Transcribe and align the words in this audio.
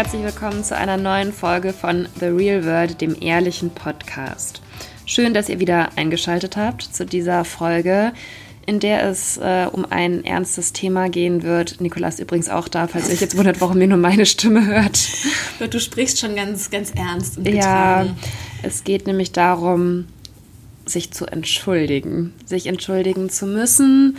herzlich 0.00 0.22
willkommen 0.22 0.64
zu 0.64 0.74
einer 0.74 0.96
neuen 0.96 1.30
Folge 1.30 1.74
von 1.74 2.08
The 2.18 2.28
Real 2.28 2.64
World, 2.64 3.02
dem 3.02 3.14
ehrlichen 3.20 3.68
Podcast. 3.68 4.62
Schön, 5.04 5.34
dass 5.34 5.50
ihr 5.50 5.60
wieder 5.60 5.90
eingeschaltet 5.94 6.56
habt 6.56 6.82
zu 6.82 7.04
dieser 7.04 7.44
Folge, 7.44 8.14
in 8.64 8.80
der 8.80 9.06
es 9.06 9.36
äh, 9.36 9.66
um 9.70 9.84
ein 9.84 10.24
ernstes 10.24 10.72
Thema 10.72 11.10
gehen 11.10 11.42
wird. 11.42 11.82
Nikolas 11.82 12.18
übrigens 12.18 12.48
auch 12.48 12.66
da, 12.66 12.86
falls 12.86 13.08
ihr 13.08 13.12
euch 13.12 13.20
jetzt 13.20 13.36
wundert, 13.36 13.60
warum 13.60 13.78
ihr 13.78 13.88
nur 13.88 13.98
meine 13.98 14.24
Stimme 14.24 14.64
hört. 14.64 14.98
Du 15.70 15.78
sprichst 15.78 16.18
schon 16.18 16.34
ganz, 16.34 16.70
ganz 16.70 16.92
ernst 16.92 17.36
und 17.36 17.44
getragen. 17.44 18.16
Ja, 18.18 18.28
es 18.62 18.84
geht 18.84 19.06
nämlich 19.06 19.32
darum, 19.32 20.06
sich 20.86 21.12
zu 21.12 21.26
entschuldigen, 21.26 22.32
sich 22.46 22.68
entschuldigen 22.68 23.28
zu 23.28 23.44
müssen 23.44 24.16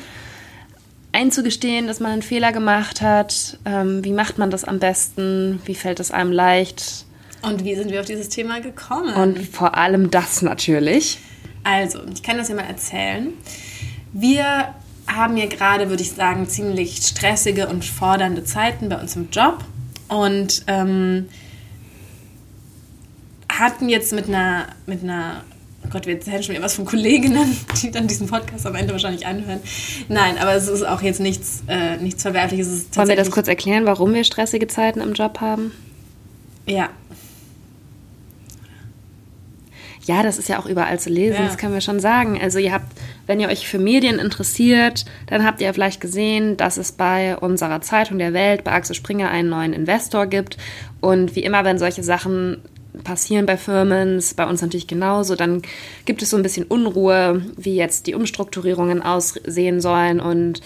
einzugestehen, 1.12 1.88
dass 1.88 2.00
man 2.00 2.12
einen 2.12 2.22
Fehler 2.22 2.52
gemacht 2.52 3.02
hat. 3.02 3.58
Ähm, 3.66 4.04
wie 4.04 4.14
macht 4.14 4.38
man 4.38 4.50
das 4.50 4.64
am 4.64 4.80
besten? 4.80 5.62
Wie 5.66 5.76
fällt 5.76 6.00
es 6.00 6.12
einem 6.12 6.32
leicht? 6.32 7.06
Und 7.42 7.64
wie 7.64 7.76
sind 7.76 7.92
wir 7.92 8.00
auf 8.00 8.06
dieses 8.06 8.30
Thema 8.30 8.62
gekommen? 8.62 9.14
Und 9.16 9.48
vor 9.48 9.76
allem 9.76 10.12
das 10.12 10.42
natürlich. 10.42 11.20
Also, 11.64 12.00
ich 12.14 12.24
kann 12.24 12.38
das 12.38 12.50
ja 12.50 12.56
mal 12.56 12.64
erzählen. 12.64 13.34
Wir 14.14 14.74
haben 15.08 15.36
hier 15.36 15.48
gerade, 15.48 15.90
würde 15.90 16.04
ich 16.04 16.12
sagen, 16.12 16.48
ziemlich 16.48 16.98
stressige 16.98 17.68
und 17.68 17.84
fordernde 17.84 18.44
Zeiten 18.44 18.90
bei 18.90 19.00
uns 19.00 19.16
im 19.16 19.30
Job 19.32 19.64
und 20.08 20.64
ähm, 20.68 21.28
hatten 23.50 23.90
jetzt 23.90 24.14
mit 24.14 24.28
einer, 24.28 24.68
mit 24.86 25.04
einer 25.04 25.44
Gott, 25.92 26.06
wir 26.06 26.16
erzählen 26.16 26.42
schon 26.42 26.56
wieder 26.56 26.64
was 26.64 26.76
von 26.76 26.86
Kolleginnen, 26.86 27.58
die 27.82 27.92
dann 27.92 28.08
diesen 28.08 28.28
Podcast 28.28 28.66
am 28.66 28.76
Ende 28.76 28.94
wahrscheinlich 28.94 29.26
anhören. 29.28 29.60
Nein, 30.08 30.38
aber 30.38 30.56
es 30.56 30.68
ist 30.68 30.84
auch 30.84 31.02
jetzt 31.02 31.20
nichts, 31.20 31.64
äh, 31.68 31.98
nichts 31.98 32.22
Verwerfliches. 32.22 32.88
Wollen 32.96 33.10
wir 33.10 33.16
das 33.16 33.32
kurz 33.32 33.48
erklären, 33.48 33.86
warum 33.86 34.14
wir 34.14 34.24
stressige 34.24 34.68
Zeiten 34.68 35.02
im 35.02 35.14
Job 35.14 35.42
haben? 35.42 35.74
Ja. 36.66 36.90
Ja, 40.06 40.24
das 40.24 40.38
ist 40.38 40.50
ja 40.50 40.60
auch 40.60 40.66
überall 40.66 41.00
zu 41.00 41.10
lesen, 41.10 41.38
ja. 41.40 41.46
das 41.46 41.58
können 41.58 41.74
wir 41.74 41.82
schon 41.82 42.00
sagen. 42.00 42.40
Also 42.42 42.58
ihr 42.58 42.72
habt, 42.72 42.88
wenn 43.28 43.40
ihr 43.40 43.50
euch 43.50 43.68
für 43.68 43.78
Medien 43.78 44.18
interessiert, 44.18 45.06
dann 45.28 45.46
habt 45.46 45.62
ihr 45.62 45.72
vielleicht 45.74 46.02
gesehen, 46.02 46.58
dass 46.58 46.78
es 46.78 46.92
bei 46.92 47.38
unserer 47.38 47.82
Zeitung 47.82 48.18
der 48.18 48.34
Welt, 48.34 48.64
bei 48.64 48.72
Axel 48.72 48.96
Springer, 48.96 49.30
einen 49.30 49.50
neuen 49.50 49.74
Investor 49.74 50.26
gibt. 50.26 50.58
Und 51.02 51.36
wie 51.36 51.44
immer, 51.44 51.64
wenn 51.66 51.78
solche 51.78 52.02
Sachen 52.02 52.62
passieren 53.04 53.46
bei 53.46 53.58
Firmen, 53.58 54.22
bei 54.36 54.46
uns 54.46 54.62
natürlich 54.62 54.88
genauso. 54.88 55.36
Dann 55.36 55.62
gibt 56.06 56.22
es 56.22 56.30
so 56.30 56.38
ein 56.38 56.44
bisschen 56.44 56.66
Unruhe, 56.66 57.46
wie 57.58 57.76
jetzt 57.76 58.08
die 58.08 58.16
Umstrukturierungen 58.16 59.02
aussehen 59.02 59.82
sollen. 59.82 60.20
Und 60.20 60.62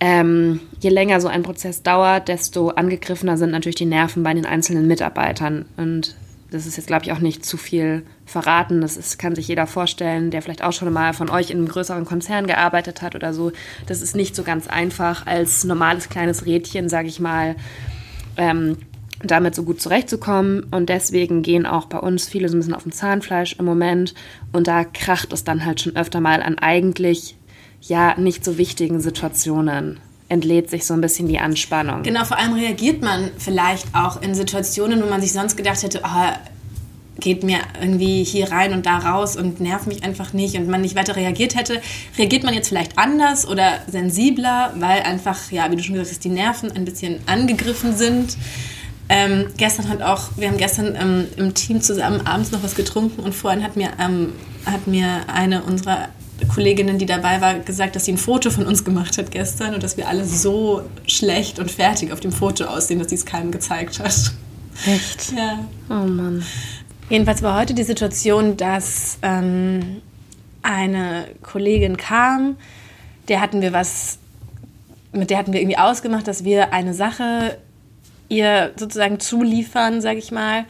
ähm, 0.00 0.60
je 0.80 0.90
länger 0.90 1.20
so 1.20 1.28
ein 1.28 1.42
Prozess 1.42 1.82
dauert, 1.82 2.28
desto 2.28 2.70
angegriffener 2.70 3.36
sind 3.36 3.50
natürlich 3.50 3.76
die 3.76 3.86
Nerven 3.86 4.22
bei 4.22 4.34
den 4.34 4.46
einzelnen 4.46 4.86
Mitarbeitern. 4.88 5.64
Und 5.76 6.16
das 6.50 6.66
ist 6.66 6.76
jetzt, 6.76 6.86
glaube 6.86 7.04
ich, 7.04 7.12
auch 7.12 7.18
nicht 7.18 7.46
zu 7.46 7.56
viel 7.56 8.02
verraten. 8.26 8.80
Das 8.80 8.96
ist, 8.96 9.18
kann 9.18 9.34
sich 9.34 9.48
jeder 9.48 9.66
vorstellen, 9.66 10.30
der 10.30 10.42
vielleicht 10.42 10.62
auch 10.62 10.72
schon 10.72 10.92
mal 10.92 11.14
von 11.14 11.30
euch 11.30 11.50
in 11.50 11.58
einem 11.58 11.68
größeren 11.68 12.04
Konzern 12.04 12.46
gearbeitet 12.46 13.00
hat 13.00 13.14
oder 13.14 13.32
so. 13.32 13.52
Das 13.86 14.02
ist 14.02 14.14
nicht 14.14 14.36
so 14.36 14.42
ganz 14.42 14.66
einfach 14.66 15.26
als 15.26 15.64
normales 15.64 16.08
kleines 16.08 16.44
Rädchen, 16.44 16.88
sage 16.88 17.08
ich 17.08 17.20
mal. 17.20 17.56
Ähm, 18.36 18.76
damit 19.24 19.54
so 19.54 19.62
gut 19.62 19.80
zurechtzukommen. 19.80 20.64
Und 20.70 20.88
deswegen 20.88 21.42
gehen 21.42 21.66
auch 21.66 21.86
bei 21.86 21.98
uns 21.98 22.28
viele 22.28 22.48
so 22.48 22.56
ein 22.56 22.60
bisschen 22.60 22.74
auf 22.74 22.82
dem 22.82 22.92
Zahnfleisch 22.92 23.56
im 23.58 23.64
Moment. 23.64 24.14
Und 24.52 24.66
da 24.66 24.84
kracht 24.84 25.32
es 25.32 25.44
dann 25.44 25.64
halt 25.64 25.80
schon 25.80 25.96
öfter 25.96 26.20
mal 26.20 26.42
an 26.42 26.58
eigentlich 26.58 27.36
ja 27.80 28.18
nicht 28.18 28.44
so 28.44 28.58
wichtigen 28.58 29.00
Situationen. 29.00 30.00
Entlädt 30.28 30.70
sich 30.70 30.86
so 30.86 30.94
ein 30.94 31.00
bisschen 31.00 31.28
die 31.28 31.38
Anspannung. 31.38 32.02
Genau, 32.02 32.24
vor 32.24 32.38
allem 32.38 32.54
reagiert 32.54 33.02
man 33.02 33.30
vielleicht 33.38 33.94
auch 33.94 34.22
in 34.22 34.34
Situationen, 34.34 35.02
wo 35.02 35.06
man 35.06 35.20
sich 35.20 35.32
sonst 35.32 35.56
gedacht 35.56 35.82
hätte, 35.82 36.00
oh, 36.04 36.32
geht 37.20 37.44
mir 37.44 37.58
irgendwie 37.80 38.24
hier 38.24 38.50
rein 38.50 38.72
und 38.72 38.86
da 38.86 38.98
raus 38.98 39.36
und 39.36 39.60
nervt 39.60 39.86
mich 39.86 40.02
einfach 40.04 40.32
nicht 40.32 40.56
und 40.56 40.68
man 40.68 40.80
nicht 40.80 40.96
weiter 40.96 41.16
reagiert 41.16 41.54
hätte, 41.54 41.80
reagiert 42.18 42.42
man 42.42 42.54
jetzt 42.54 42.68
vielleicht 42.68 42.98
anders 42.98 43.46
oder 43.46 43.80
sensibler, 43.86 44.74
weil 44.78 45.02
einfach, 45.02 45.50
ja, 45.50 45.70
wie 45.70 45.76
du 45.76 45.82
schon 45.82 45.94
gesagt 45.94 46.10
hast, 46.10 46.24
die 46.24 46.30
Nerven 46.30 46.72
ein 46.72 46.84
bisschen 46.84 47.20
angegriffen 47.26 47.96
sind. 47.96 48.36
Ähm, 49.12 49.46
gestern 49.58 49.90
hat 49.90 50.00
auch, 50.00 50.30
wir 50.36 50.48
haben 50.48 50.56
gestern 50.56 50.96
ähm, 50.98 51.26
im 51.36 51.52
Team 51.52 51.82
zusammen 51.82 52.26
abends 52.26 52.50
noch 52.50 52.62
was 52.62 52.74
getrunken 52.74 53.20
und 53.20 53.34
vorhin 53.34 53.62
hat 53.62 53.76
mir, 53.76 53.90
ähm, 54.00 54.32
hat 54.64 54.86
mir 54.86 55.28
eine 55.28 55.64
unserer 55.64 56.08
Kolleginnen, 56.48 56.98
die 56.98 57.04
dabei 57.04 57.42
war, 57.42 57.58
gesagt, 57.58 57.94
dass 57.94 58.06
sie 58.06 58.12
ein 58.12 58.18
Foto 58.18 58.50
von 58.50 58.66
uns 58.66 58.84
gemacht 58.84 59.18
hat 59.18 59.30
gestern 59.30 59.74
und 59.74 59.82
dass 59.82 59.98
wir 59.98 60.08
alle 60.08 60.24
so 60.24 60.82
schlecht 61.06 61.58
und 61.58 61.70
fertig 61.70 62.10
auf 62.10 62.20
dem 62.20 62.32
Foto 62.32 62.64
aussehen, 62.64 63.00
dass 63.00 63.10
sie 63.10 63.16
es 63.16 63.26
keinem 63.26 63.52
gezeigt 63.52 64.00
hat. 64.00 64.32
Echt? 64.86 65.32
Ja. 65.36 65.58
Oh 65.90 66.06
Mann. 66.06 66.42
Jedenfalls 67.10 67.42
war 67.42 67.60
heute 67.60 67.74
die 67.74 67.82
Situation, 67.82 68.56
dass 68.56 69.18
ähm, 69.20 70.00
eine 70.62 71.26
Kollegin 71.42 71.98
kam, 71.98 72.56
der 73.28 73.42
hatten 73.42 73.60
wir 73.60 73.74
was, 73.74 74.18
mit 75.12 75.28
der 75.28 75.36
hatten 75.36 75.52
wir 75.52 75.60
irgendwie 75.60 75.76
ausgemacht, 75.76 76.26
dass 76.26 76.44
wir 76.44 76.72
eine 76.72 76.94
Sache 76.94 77.58
ihr 78.28 78.72
sozusagen 78.76 79.20
zuliefern, 79.20 80.00
sag 80.00 80.16
ich 80.16 80.30
mal. 80.30 80.64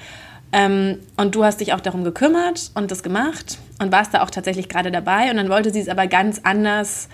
Ähm, 0.53 0.99
und 1.17 1.35
du 1.35 1.45
hast 1.45 1.61
dich 1.61 1.73
auch 1.73 1.81
darum 1.81 2.05
gekümmert 2.05 2.71
und 2.75 2.91
das 2.91 3.03
gemacht 3.03 3.59
und 3.81 3.91
warst 3.91 4.13
da 4.13 4.23
auch 4.23 4.31
tatsächlich 4.31 4.69
gerade 4.69 4.91
dabei. 4.91 5.31
Und 5.31 5.37
dann 5.39 5.49
wollte 5.49 5.73
sie 5.73 5.81
es 5.81 5.89
aber 5.89 6.07
ganz 6.07 6.41
anders. 6.43 7.09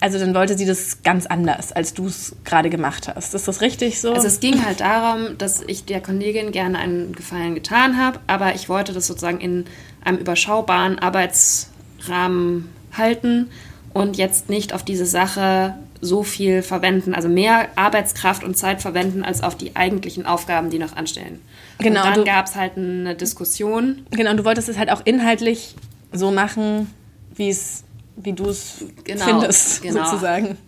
Also 0.00 0.18
dann 0.18 0.34
wollte 0.34 0.56
sie 0.56 0.66
das 0.66 1.02
ganz 1.02 1.26
anders, 1.26 1.72
als 1.72 1.94
du 1.94 2.06
es 2.06 2.34
gerade 2.44 2.70
gemacht 2.70 3.08
hast. 3.08 3.34
Ist 3.34 3.46
das 3.46 3.60
richtig 3.60 4.00
so? 4.00 4.12
Also 4.12 4.26
es 4.26 4.40
ging 4.40 4.64
halt 4.64 4.80
darum, 4.80 5.38
dass 5.38 5.62
ich 5.62 5.84
der 5.84 6.00
Kollegin 6.00 6.50
gerne 6.50 6.78
einen 6.78 7.14
Gefallen 7.14 7.54
getan 7.54 7.96
habe, 7.96 8.18
aber 8.26 8.54
ich 8.54 8.68
wollte 8.68 8.92
das 8.92 9.06
sozusagen 9.06 9.40
in 9.40 9.64
einem 10.04 10.18
überschaubaren 10.18 10.98
Arbeitsrahmen 10.98 12.68
halten 12.92 13.50
und 13.92 14.16
jetzt 14.16 14.48
nicht 14.48 14.72
auf 14.72 14.84
diese 14.84 15.06
Sache 15.06 15.74
so 16.04 16.24
viel 16.24 16.62
verwenden, 16.62 17.14
also 17.14 17.28
mehr 17.28 17.68
Arbeitskraft 17.76 18.42
und 18.42 18.56
Zeit 18.56 18.82
verwenden, 18.82 19.24
als 19.24 19.40
auf 19.42 19.56
die 19.56 19.76
eigentlichen 19.76 20.26
Aufgaben, 20.26 20.68
die 20.68 20.80
noch 20.80 20.96
anstellen. 20.96 21.40
Genau. 21.78 22.04
Und 22.04 22.16
dann 22.16 22.24
gab 22.24 22.46
es 22.46 22.56
halt 22.56 22.76
eine 22.76 23.14
Diskussion. 23.14 24.04
Genau, 24.10 24.32
und 24.32 24.36
du 24.36 24.44
wolltest 24.44 24.68
es 24.68 24.76
halt 24.76 24.90
auch 24.90 25.02
inhaltlich 25.04 25.76
so 26.12 26.32
machen, 26.32 26.92
wie 27.36 27.48
es 27.48 27.84
wie 28.16 28.32
du 28.32 28.48
es 28.48 28.84
genau, 29.04 29.24
findest, 29.24 29.82
genau. 29.82 30.04
sozusagen. 30.04 30.58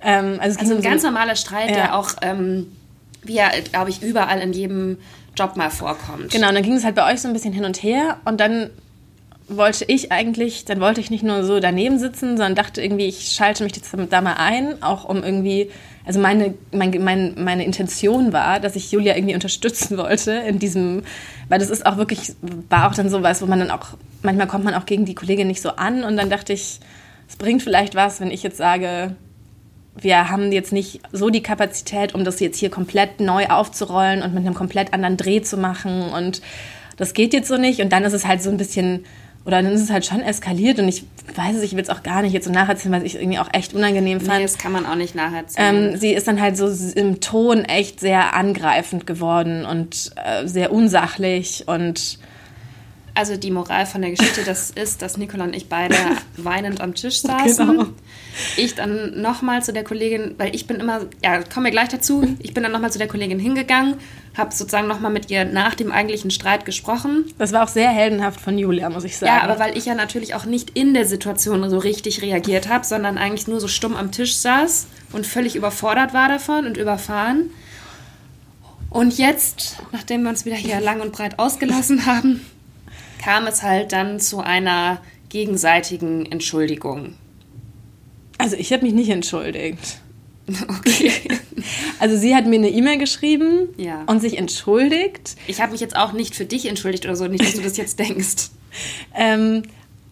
Ähm, 0.00 0.38
also, 0.40 0.58
also 0.58 0.76
ein 0.76 0.82
ganz 0.82 1.02
normaler 1.02 1.36
Streit, 1.36 1.70
ja. 1.70 1.76
der 1.76 1.98
auch, 1.98 2.12
ähm, 2.22 2.72
wie 3.22 3.36
er, 3.36 3.50
glaube 3.60 3.90
ich, 3.90 4.02
überall 4.02 4.40
in 4.40 4.52
jedem 4.52 4.96
Job 5.36 5.56
mal 5.56 5.70
vorkommt. 5.70 6.30
Genau, 6.30 6.48
und 6.48 6.54
dann 6.54 6.62
ging 6.62 6.74
es 6.74 6.84
halt 6.84 6.94
bei 6.94 7.12
euch 7.12 7.20
so 7.20 7.28
ein 7.28 7.34
bisschen 7.34 7.52
hin 7.52 7.64
und 7.64 7.82
her 7.82 8.18
und 8.24 8.40
dann 8.40 8.70
wollte 9.48 9.84
ich 9.86 10.12
eigentlich, 10.12 10.64
dann 10.64 10.80
wollte 10.80 11.00
ich 11.00 11.10
nicht 11.10 11.24
nur 11.24 11.42
so 11.44 11.58
daneben 11.58 11.98
sitzen, 11.98 12.36
sondern 12.36 12.54
dachte 12.54 12.82
irgendwie, 12.82 13.06
ich 13.06 13.30
schalte 13.30 13.64
mich 13.64 13.74
jetzt 13.76 13.94
da 14.10 14.20
mal 14.20 14.34
ein, 14.34 14.82
auch 14.82 15.04
um 15.04 15.22
irgendwie, 15.22 15.70
also 16.04 16.20
meine, 16.20 16.54
mein, 16.72 16.90
mein, 17.02 17.34
meine 17.42 17.64
Intention 17.64 18.32
war, 18.32 18.60
dass 18.60 18.76
ich 18.76 18.92
Julia 18.92 19.16
irgendwie 19.16 19.34
unterstützen 19.34 19.96
wollte 19.96 20.32
in 20.32 20.58
diesem, 20.58 21.02
weil 21.48 21.58
das 21.58 21.70
ist 21.70 21.86
auch 21.86 21.96
wirklich, 21.96 22.34
war 22.68 22.88
auch 22.88 22.94
dann 22.94 23.08
so 23.08 23.22
was, 23.22 23.40
wo 23.40 23.46
man 23.46 23.58
dann 23.58 23.70
auch, 23.70 23.96
manchmal 24.22 24.46
kommt 24.46 24.64
man 24.64 24.74
auch 24.74 24.86
gegen 24.86 25.06
die 25.06 25.14
Kollegin 25.14 25.46
nicht 25.46 25.62
so 25.62 25.70
an 25.70 26.04
und 26.04 26.16
dann 26.16 26.28
dachte 26.28 26.52
ich, 26.52 26.80
es 27.28 27.36
bringt 27.36 27.62
vielleicht 27.62 27.94
was, 27.94 28.20
wenn 28.20 28.30
ich 28.30 28.42
jetzt 28.42 28.58
sage, 28.58 29.16
wir 30.00 30.30
haben 30.30 30.52
jetzt 30.52 30.72
nicht 30.72 31.00
so 31.12 31.30
die 31.30 31.42
Kapazität, 31.42 32.14
um 32.14 32.24
das 32.24 32.38
jetzt 32.40 32.58
hier 32.58 32.70
komplett 32.70 33.20
neu 33.20 33.46
aufzurollen 33.46 34.22
und 34.22 34.34
mit 34.34 34.44
einem 34.44 34.54
komplett 34.54 34.92
anderen 34.92 35.16
Dreh 35.16 35.42
zu 35.42 35.56
machen 35.56 36.10
und 36.10 36.40
das 36.98 37.14
geht 37.14 37.32
jetzt 37.32 37.48
so 37.48 37.56
nicht. 37.56 37.80
Und 37.80 37.90
dann 37.92 38.04
ist 38.04 38.12
es 38.12 38.26
halt 38.26 38.42
so 38.42 38.50
ein 38.50 38.58
bisschen 38.58 39.06
oder 39.44 39.62
dann 39.62 39.72
ist 39.72 39.82
es 39.82 39.90
halt 39.90 40.04
schon 40.04 40.20
eskaliert 40.20 40.78
und 40.78 40.88
ich 40.88 41.04
weiß 41.34 41.56
es, 41.56 41.62
ich 41.62 41.72
will 41.72 41.82
es 41.82 41.90
auch 41.90 42.02
gar 42.02 42.22
nicht 42.22 42.32
jetzt 42.32 42.46
so 42.46 42.52
nacherzählen, 42.52 42.94
weil 42.94 43.06
ich 43.06 43.14
es 43.14 43.20
irgendwie 43.20 43.38
auch 43.38 43.48
echt 43.52 43.74
unangenehm 43.74 44.20
fand. 44.20 44.38
Nee, 44.38 44.42
das 44.42 44.58
kann 44.58 44.72
man 44.72 44.86
auch 44.86 44.94
nicht 44.94 45.14
nacherzählen. 45.14 45.92
Ähm, 45.92 45.96
sie 45.96 46.12
ist 46.12 46.28
dann 46.28 46.40
halt 46.40 46.56
so 46.56 46.68
im 46.94 47.20
Ton 47.20 47.64
echt 47.64 48.00
sehr 48.00 48.34
angreifend 48.34 49.06
geworden 49.06 49.64
und 49.64 50.12
äh, 50.16 50.46
sehr 50.46 50.72
unsachlich 50.72 51.64
und 51.66 52.18
also 53.18 53.36
die 53.36 53.50
Moral 53.50 53.84
von 53.84 54.00
der 54.00 54.12
Geschichte, 54.12 54.44
das 54.44 54.70
ist, 54.74 55.02
dass 55.02 55.16
Nicola 55.16 55.42
und 55.42 55.54
ich 55.54 55.68
beide 55.68 55.96
weinend 56.36 56.80
am 56.80 56.94
Tisch 56.94 57.20
saßen. 57.20 57.66
Genau. 57.66 57.86
Ich 58.56 58.76
dann 58.76 59.20
nochmal 59.20 59.60
zu 59.64 59.72
der 59.72 59.82
Kollegin, 59.82 60.36
weil 60.38 60.54
ich 60.54 60.68
bin 60.68 60.76
immer, 60.76 61.00
ja, 61.24 61.42
kommen 61.42 61.66
wir 61.66 61.72
gleich 61.72 61.88
dazu, 61.88 62.36
ich 62.38 62.54
bin 62.54 62.62
dann 62.62 62.70
nochmal 62.70 62.92
zu 62.92 62.98
der 62.98 63.08
Kollegin 63.08 63.40
hingegangen, 63.40 63.96
habe 64.36 64.54
sozusagen 64.54 64.86
nochmal 64.86 65.10
mit 65.10 65.30
ihr 65.30 65.44
nach 65.44 65.74
dem 65.74 65.90
eigentlichen 65.90 66.30
Streit 66.30 66.64
gesprochen. 66.64 67.24
Das 67.38 67.52
war 67.52 67.64
auch 67.64 67.68
sehr 67.68 67.90
heldenhaft 67.90 68.40
von 68.40 68.56
Julia, 68.56 68.88
muss 68.88 69.02
ich 69.02 69.18
sagen. 69.18 69.32
Ja, 69.34 69.42
aber 69.42 69.58
weil 69.58 69.76
ich 69.76 69.86
ja 69.86 69.96
natürlich 69.96 70.36
auch 70.36 70.44
nicht 70.44 70.70
in 70.78 70.94
der 70.94 71.04
Situation 71.04 71.68
so 71.68 71.78
richtig 71.78 72.22
reagiert 72.22 72.68
habe, 72.68 72.86
sondern 72.86 73.18
eigentlich 73.18 73.48
nur 73.48 73.58
so 73.58 73.66
stumm 73.66 73.96
am 73.96 74.12
Tisch 74.12 74.36
saß 74.36 74.86
und 75.12 75.26
völlig 75.26 75.56
überfordert 75.56 76.14
war 76.14 76.28
davon 76.28 76.66
und 76.66 76.76
überfahren. 76.76 77.50
Und 78.90 79.18
jetzt, 79.18 79.82
nachdem 79.90 80.22
wir 80.22 80.30
uns 80.30 80.44
wieder 80.44 80.56
hier 80.56 80.80
lang 80.80 81.00
und 81.00 81.10
breit 81.10 81.40
ausgelassen 81.40 82.06
haben, 82.06 82.46
kam 83.22 83.46
es 83.46 83.62
halt 83.62 83.92
dann 83.92 84.20
zu 84.20 84.40
einer 84.40 85.00
gegenseitigen 85.28 86.26
Entschuldigung. 86.26 87.14
Also 88.38 88.56
ich 88.56 88.72
habe 88.72 88.84
mich 88.84 88.94
nicht 88.94 89.10
entschuldigt. 89.10 89.98
Okay. 90.68 91.12
Also 92.00 92.16
sie 92.16 92.34
hat 92.36 92.46
mir 92.46 92.54
eine 92.54 92.70
E-Mail 92.70 92.96
geschrieben 92.98 93.68
Ja. 93.76 94.04
und 94.06 94.20
sich 94.20 94.38
entschuldigt. 94.38 95.34
Ich 95.48 95.60
habe 95.60 95.72
mich 95.72 95.80
jetzt 95.80 95.96
auch 95.96 96.12
nicht 96.12 96.34
für 96.36 96.44
dich 96.46 96.66
entschuldigt 96.66 97.04
oder 97.04 97.16
so, 97.16 97.26
nicht, 97.26 97.44
dass 97.44 97.54
du 97.54 97.60
das 97.62 97.76
jetzt 97.76 97.98
denkst. 97.98 98.50
Ähm, 99.14 99.64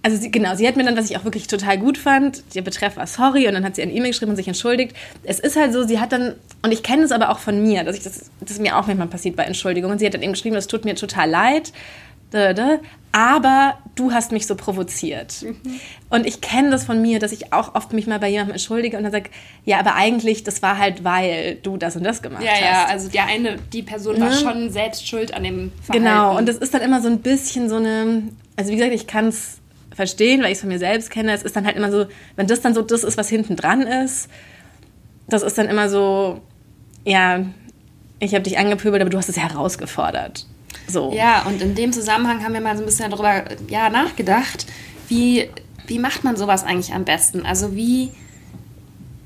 also 0.03 0.17
sie, 0.19 0.31
genau, 0.31 0.57
sie 0.57 0.67
hat 0.69 0.77
mir 0.77 0.85
dann, 0.85 0.97
was 0.97 1.09
ich 1.09 1.17
auch 1.17 1.25
wirklich 1.25 1.47
total 1.47 1.79
gut 1.79 1.97
fand, 1.97 2.43
der 2.55 2.63
Betreff 2.63 2.97
war 2.97 3.07
sorry 3.07 3.47
und 3.47 3.55
dann 3.55 3.65
hat 3.65 3.77
sie 3.77 3.83
eine 3.83 3.93
E-Mail 3.93 4.11
geschrieben 4.11 4.33
und 4.33 4.37
sich 4.37 4.49
entschuldigt. 4.49 4.95
Es 5.23 5.39
ist 5.41 5.57
halt 5.57 5.73
so, 5.73 5.85
sie 5.87 6.01
hat 6.01 6.13
dann, 6.13 6.35
und 6.63 6.73
ich 6.73 6.83
kenne 6.83 7.05
es 7.05 7.13
aber 7.13 7.31
auch 7.31 7.39
von 7.39 7.63
mir, 7.63 7.85
dass 7.85 7.97
ich 7.97 8.03
das, 8.03 8.29
das 8.41 8.59
mir 8.59 8.77
auch 8.77 8.87
manchmal 8.89 9.07
passiert 9.09 9.37
bei 9.37 9.45
Entschuldigungen. 9.45 9.99
Sie 9.99 10.05
hat 10.07 10.15
dann 10.15 10.23
eben 10.23 10.33
geschrieben, 10.33 10.57
es 10.57 10.67
tut 10.67 10.85
mir 10.85 10.97
total 10.97 11.31
leid, 11.31 11.73
aber 13.13 13.79
du 13.95 14.13
hast 14.13 14.31
mich 14.33 14.47
so 14.47 14.57
provoziert. 14.57 15.45
Und 16.11 16.27
ich 16.27 16.43
kenne 16.43 16.71
das 16.71 16.85
von 16.85 17.01
mir, 17.01 17.19
dass 17.19 17.33
ich 17.33 17.53
auch 17.53 17.75
oft 17.75 17.93
mich 17.95 18.07
mal 18.07 18.19
bei 18.19 18.29
jemandem 18.29 18.53
entschuldige 18.55 18.97
und 18.99 19.05
dann 19.05 19.13
sage, 19.13 19.31
ja, 19.65 19.79
aber 19.79 19.95
eigentlich, 19.95 20.45
das 20.45 20.61
war 20.61 20.77
halt, 20.77 21.03
weil 21.03 21.57
du 21.63 21.79
das 21.79 21.97
und 21.97 22.05
das 22.05 22.21
gemacht 22.21 22.43
Ja, 22.43 22.51
hast. 22.53 22.61
ja, 22.61 22.85
also 22.87 23.09
der 23.09 23.25
eine, 23.27 23.57
die 23.73 23.83
Person 23.83 24.21
war 24.21 24.29
Ne? 24.29 24.35
schon 24.37 24.71
selbst 24.71 25.09
schuld 25.09 25.33
an 25.33 25.45
dem 25.45 25.73
Verhalten. 25.83 26.05
Genau, 26.05 26.37
und 26.37 26.47
das 26.47 26.57
ist 26.57 26.75
dann 26.75 26.83
immer 26.83 27.01
so 27.01 27.09
ein 27.09 27.21
bisschen 27.21 27.69
so 27.71 27.77
eine, 27.77 28.25
also 28.57 28.71
wie 28.71 28.77
gesagt, 28.77 28.93
ich 28.95 29.07
kann 29.07 29.29
es 29.29 29.59
verstehen, 29.95 30.41
weil 30.43 30.49
ich 30.49 30.55
es 30.57 30.61
von 30.61 30.69
mir 30.69 30.79
selbst 30.79 31.09
kenne. 31.11 31.33
Es 31.33 31.43
ist 31.43 31.57
dann 31.57 31.65
halt 31.65 31.77
immer 31.77 31.91
so, 31.91 32.05
wenn 32.37 32.47
das 32.47 32.61
dann 32.61 32.75
so 32.75 32.83
das 32.83 33.03
ist, 33.03 33.17
was 33.17 33.31
hinten 33.31 33.57
dran 33.57 33.81
ist, 33.83 34.29
das 35.27 35.43
ist 35.43 35.57
dann 35.57 35.69
immer 35.69 35.89
so, 35.89 36.43
ja, 37.07 37.41
ich 38.21 38.35
habe 38.35 38.43
dich 38.43 38.59
angepöbelt, 38.59 39.01
aber 39.01 39.11
du 39.11 39.17
hast 39.17 39.31
es 39.31 39.39
herausgefordert. 39.39 40.47
So. 40.89 41.13
Ja, 41.13 41.43
und 41.47 41.61
in 41.61 41.75
dem 41.75 41.93
Zusammenhang 41.93 42.45
haben 42.45 42.55
wir 42.55 42.61
mal 42.61 42.77
so 42.77 42.83
ein 42.83 42.87
bisschen 42.87 43.11
darüber 43.11 43.45
ja, 43.69 43.89
nachgedacht, 43.89 44.67
wie, 45.09 45.49
wie 45.87 45.99
macht 45.99 46.25
man 46.25 46.37
sowas 46.37 46.65
eigentlich 46.65 46.95
am 46.95 47.05
besten? 47.05 47.45
Also 47.45 47.75
wie, 47.75 48.11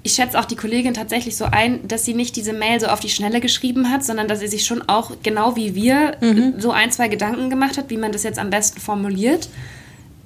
ich 0.02 0.12
schätze 0.12 0.38
auch 0.38 0.46
die 0.46 0.56
Kollegin 0.56 0.94
tatsächlich 0.94 1.36
so 1.36 1.44
ein, 1.44 1.86
dass 1.86 2.04
sie 2.04 2.14
nicht 2.14 2.36
diese 2.36 2.52
Mail 2.52 2.80
so 2.80 2.86
auf 2.86 3.00
die 3.00 3.10
Schnelle 3.10 3.40
geschrieben 3.40 3.90
hat, 3.90 4.04
sondern 4.04 4.28
dass 4.28 4.40
sie 4.40 4.48
sich 4.48 4.64
schon 4.64 4.82
auch, 4.88 5.12
genau 5.22 5.56
wie 5.56 5.74
wir, 5.74 6.16
so 6.58 6.70
ein, 6.70 6.90
zwei 6.90 7.08
Gedanken 7.08 7.50
gemacht 7.50 7.76
hat, 7.76 7.90
wie 7.90 7.98
man 7.98 8.12
das 8.12 8.22
jetzt 8.22 8.38
am 8.38 8.50
besten 8.50 8.80
formuliert. 8.80 9.48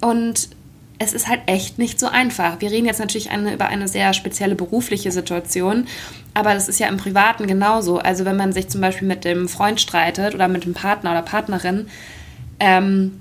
Und 0.01 0.49
es 0.97 1.13
ist 1.13 1.27
halt 1.27 1.41
echt 1.47 1.77
nicht 1.77 1.99
so 1.99 2.07
einfach. 2.07 2.61
Wir 2.61 2.71
reden 2.71 2.85
jetzt 2.85 2.99
natürlich 2.99 3.29
eine, 3.29 3.53
über 3.53 3.67
eine 3.67 3.87
sehr 3.87 4.13
spezielle 4.13 4.55
berufliche 4.55 5.11
Situation, 5.11 5.87
aber 6.33 6.53
das 6.53 6.69
ist 6.69 6.79
ja 6.79 6.87
im 6.87 6.97
Privaten 6.97 7.47
genauso. 7.47 7.99
Also 7.99 8.25
wenn 8.25 8.37
man 8.37 8.53
sich 8.53 8.69
zum 8.69 8.81
Beispiel 8.81 9.07
mit 9.07 9.25
dem 9.25 9.49
Freund 9.49 9.81
streitet 9.81 10.35
oder 10.35 10.47
mit 10.47 10.65
dem 10.65 10.73
Partner 10.73 11.11
oder 11.11 11.21
Partnerin 11.21 11.87
ähm, 12.59 13.19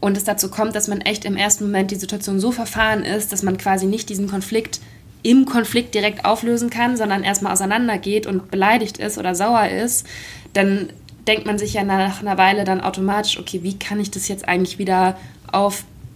und 0.00 0.16
es 0.16 0.24
dazu 0.24 0.50
kommt, 0.50 0.74
dass 0.74 0.88
man 0.88 1.00
echt 1.00 1.24
im 1.24 1.36
ersten 1.36 1.64
Moment 1.64 1.90
die 1.90 1.96
Situation 1.96 2.40
so 2.40 2.50
verfahren 2.50 3.04
ist, 3.04 3.32
dass 3.32 3.42
man 3.42 3.56
quasi 3.56 3.86
nicht 3.86 4.08
diesen 4.08 4.28
Konflikt 4.28 4.80
im 5.22 5.44
Konflikt 5.44 5.94
direkt 5.94 6.24
auflösen 6.24 6.68
kann, 6.70 6.96
sondern 6.96 7.22
erstmal 7.22 7.52
auseinandergeht 7.52 8.26
und 8.26 8.50
beleidigt 8.50 8.98
ist 8.98 9.18
oder 9.18 9.36
sauer 9.36 9.68
ist, 9.68 10.04
dann 10.52 10.88
denkt 11.28 11.46
man 11.46 11.58
sich 11.58 11.74
ja 11.74 11.84
nach 11.84 12.20
einer 12.20 12.36
Weile 12.36 12.64
dann 12.64 12.80
automatisch, 12.80 13.38
okay, 13.38 13.62
wie 13.62 13.78
kann 13.78 14.00
ich 14.00 14.10
das 14.10 14.26
jetzt 14.26 14.48
eigentlich 14.48 14.78
wieder 14.78 15.16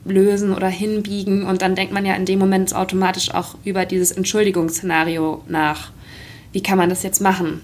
auflösen 0.06 0.54
oder 0.54 0.68
hinbiegen? 0.68 1.44
Und 1.44 1.62
dann 1.62 1.74
denkt 1.74 1.92
man 1.92 2.06
ja 2.06 2.14
in 2.14 2.24
dem 2.24 2.38
Moment 2.38 2.74
automatisch 2.74 3.32
auch 3.34 3.56
über 3.64 3.84
dieses 3.84 4.12
Entschuldigungsszenario 4.12 5.42
nach. 5.48 5.90
Wie 6.52 6.62
kann 6.62 6.78
man 6.78 6.88
das 6.88 7.02
jetzt 7.02 7.20
machen? 7.20 7.60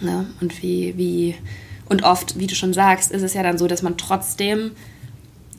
Ne? 0.00 0.26
Und 0.40 0.62
wie, 0.62 0.94
wie, 0.96 1.34
und 1.88 2.02
oft, 2.02 2.38
wie 2.38 2.46
du 2.46 2.54
schon 2.54 2.72
sagst, 2.72 3.12
ist 3.12 3.22
es 3.22 3.34
ja 3.34 3.42
dann 3.42 3.58
so, 3.58 3.66
dass 3.66 3.82
man 3.82 3.96
trotzdem, 3.96 4.72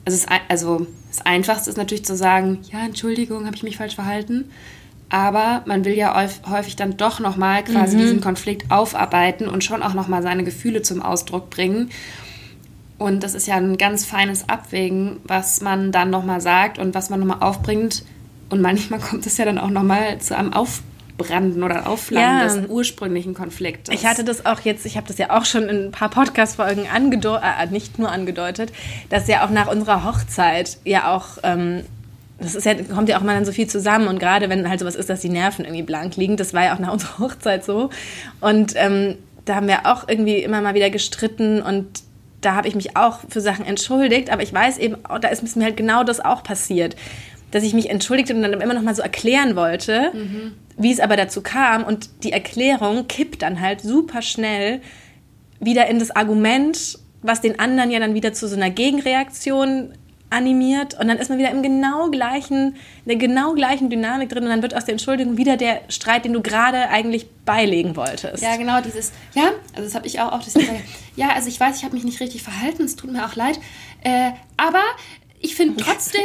also, 0.04 0.18
es, 0.18 0.26
also 0.48 0.86
das 1.08 1.24
Einfachste 1.24 1.70
ist 1.70 1.76
natürlich 1.76 2.04
zu 2.04 2.16
sagen, 2.16 2.58
ja, 2.70 2.84
Entschuldigung, 2.84 3.46
habe 3.46 3.56
ich 3.56 3.62
mich 3.62 3.76
falsch 3.76 3.94
verhalten. 3.94 4.46
Aber 5.08 5.62
man 5.66 5.84
will 5.84 5.92
ja 5.92 6.26
häufig 6.48 6.74
dann 6.74 6.96
doch 6.96 7.20
nochmal 7.20 7.62
quasi 7.64 7.96
mhm. 7.96 8.00
diesen 8.00 8.20
Konflikt 8.22 8.70
aufarbeiten 8.70 9.46
und 9.46 9.62
schon 9.62 9.82
auch 9.82 9.92
nochmal 9.92 10.22
seine 10.22 10.42
Gefühle 10.42 10.80
zum 10.80 11.02
Ausdruck 11.02 11.50
bringen. 11.50 11.90
Und 13.02 13.24
das 13.24 13.34
ist 13.34 13.48
ja 13.48 13.56
ein 13.56 13.78
ganz 13.78 14.04
feines 14.04 14.48
Abwägen, 14.48 15.18
was 15.24 15.60
man 15.60 15.90
dann 15.90 16.10
nochmal 16.10 16.40
sagt 16.40 16.78
und 16.78 16.94
was 16.94 17.10
man 17.10 17.18
nochmal 17.18 17.38
aufbringt. 17.40 18.04
Und 18.48 18.60
manchmal 18.60 19.00
kommt 19.10 19.26
es 19.26 19.36
ja 19.38 19.44
dann 19.44 19.58
auch 19.58 19.70
nochmal 19.70 20.18
zu 20.18 20.36
einem 20.36 20.52
Aufbranden 20.52 21.64
oder 21.64 21.88
Aufflammen 21.88 22.38
ja. 22.38 22.44
des 22.44 22.70
ursprünglichen 22.70 23.34
Konfliktes. 23.34 23.92
Ich 23.92 24.06
hatte 24.06 24.22
das 24.22 24.46
auch 24.46 24.60
jetzt, 24.60 24.86
ich 24.86 24.96
habe 24.96 25.08
das 25.08 25.18
ja 25.18 25.36
auch 25.36 25.44
schon 25.44 25.64
in 25.64 25.86
ein 25.86 25.90
paar 25.90 26.10
Podcast-Folgen 26.10 26.86
angedeutet, 26.86 27.42
äh, 27.60 27.66
nicht 27.66 27.98
nur 27.98 28.08
angedeutet, 28.08 28.72
dass 29.10 29.26
ja 29.26 29.44
auch 29.44 29.50
nach 29.50 29.66
unserer 29.66 30.04
Hochzeit 30.04 30.78
ja 30.84 31.12
auch. 31.12 31.38
Ähm, 31.42 31.82
das 32.38 32.56
ist 32.56 32.64
ja, 32.64 32.74
kommt 32.74 33.08
ja 33.08 33.18
auch 33.18 33.22
mal 33.22 33.34
dann 33.34 33.44
so 33.44 33.52
viel 33.52 33.68
zusammen 33.68 34.08
und 34.08 34.18
gerade 34.18 34.48
wenn 34.48 34.68
halt 34.68 34.80
sowas 34.80 34.96
ist, 34.96 35.08
dass 35.08 35.20
die 35.20 35.28
Nerven 35.28 35.64
irgendwie 35.64 35.84
blank 35.84 36.16
liegen, 36.16 36.36
das 36.36 36.54
war 36.54 36.64
ja 36.64 36.74
auch 36.74 36.80
nach 36.80 36.92
unserer 36.92 37.18
Hochzeit 37.18 37.64
so. 37.64 37.90
Und 38.40 38.74
ähm, 38.76 39.16
da 39.44 39.56
haben 39.56 39.66
wir 39.66 39.86
auch 39.86 40.08
irgendwie 40.08 40.38
immer 40.38 40.60
mal 40.60 40.74
wieder 40.74 40.90
gestritten 40.90 41.62
und 41.62 42.02
da 42.42 42.54
habe 42.54 42.68
ich 42.68 42.74
mich 42.74 42.96
auch 42.96 43.20
für 43.28 43.40
Sachen 43.40 43.64
entschuldigt, 43.64 44.30
aber 44.30 44.42
ich 44.42 44.52
weiß 44.52 44.78
eben, 44.78 44.96
da 45.20 45.28
ist 45.28 45.56
mir 45.56 45.64
halt 45.64 45.76
genau 45.76 46.04
das 46.04 46.20
auch 46.20 46.42
passiert, 46.42 46.96
dass 47.50 47.62
ich 47.62 47.72
mich 47.72 47.88
entschuldigte 47.88 48.34
und 48.34 48.42
dann 48.42 48.60
immer 48.60 48.74
noch 48.74 48.82
mal 48.82 48.94
so 48.94 49.02
erklären 49.02 49.56
wollte, 49.56 50.10
mhm. 50.12 50.52
wie 50.76 50.92
es 50.92 51.00
aber 51.00 51.16
dazu 51.16 51.42
kam 51.42 51.84
und 51.84 52.24
die 52.24 52.32
Erklärung 52.32 53.06
kippt 53.08 53.42
dann 53.42 53.60
halt 53.60 53.80
super 53.80 54.22
schnell 54.22 54.80
wieder 55.60 55.86
in 55.86 55.98
das 55.98 56.10
Argument, 56.10 56.98
was 57.22 57.40
den 57.40 57.58
anderen 57.58 57.90
ja 57.90 58.00
dann 58.00 58.14
wieder 58.14 58.32
zu 58.32 58.48
so 58.48 58.56
einer 58.56 58.70
Gegenreaktion 58.70 59.92
animiert 60.32 60.98
und 60.98 61.08
dann 61.08 61.18
ist 61.18 61.28
man 61.28 61.38
wieder 61.38 61.50
im 61.50 61.62
genau 61.62 62.10
gleichen, 62.10 62.76
in 63.04 63.08
der 63.08 63.16
genau 63.16 63.54
gleichen 63.54 63.90
Dynamik 63.90 64.28
drin 64.30 64.44
und 64.44 64.50
dann 64.50 64.62
wird 64.62 64.74
aus 64.74 64.84
der 64.84 64.92
Entschuldigung 64.92 65.36
wieder 65.36 65.56
der 65.56 65.82
Streit, 65.88 66.24
den 66.24 66.32
du 66.32 66.42
gerade 66.42 66.88
eigentlich 66.88 67.26
beilegen 67.44 67.96
wolltest. 67.96 68.42
Ja, 68.42 68.56
genau, 68.56 68.80
dieses, 68.80 69.12
ja, 69.34 69.50
also 69.72 69.84
das 69.84 69.94
habe 69.94 70.06
ich 70.06 70.20
auch, 70.20 70.32
auch 70.32 70.42
das, 70.42 70.54
ja, 71.16 71.30
also 71.30 71.48
ich 71.48 71.60
weiß, 71.60 71.76
ich 71.76 71.84
habe 71.84 71.94
mich 71.94 72.04
nicht 72.04 72.20
richtig 72.20 72.42
verhalten, 72.42 72.84
es 72.84 72.96
tut 72.96 73.12
mir 73.12 73.24
auch 73.26 73.36
leid, 73.36 73.60
äh, 74.02 74.30
aber 74.56 74.82
ich 75.42 75.56
finde 75.56 75.82
trotzdem, 75.82 76.22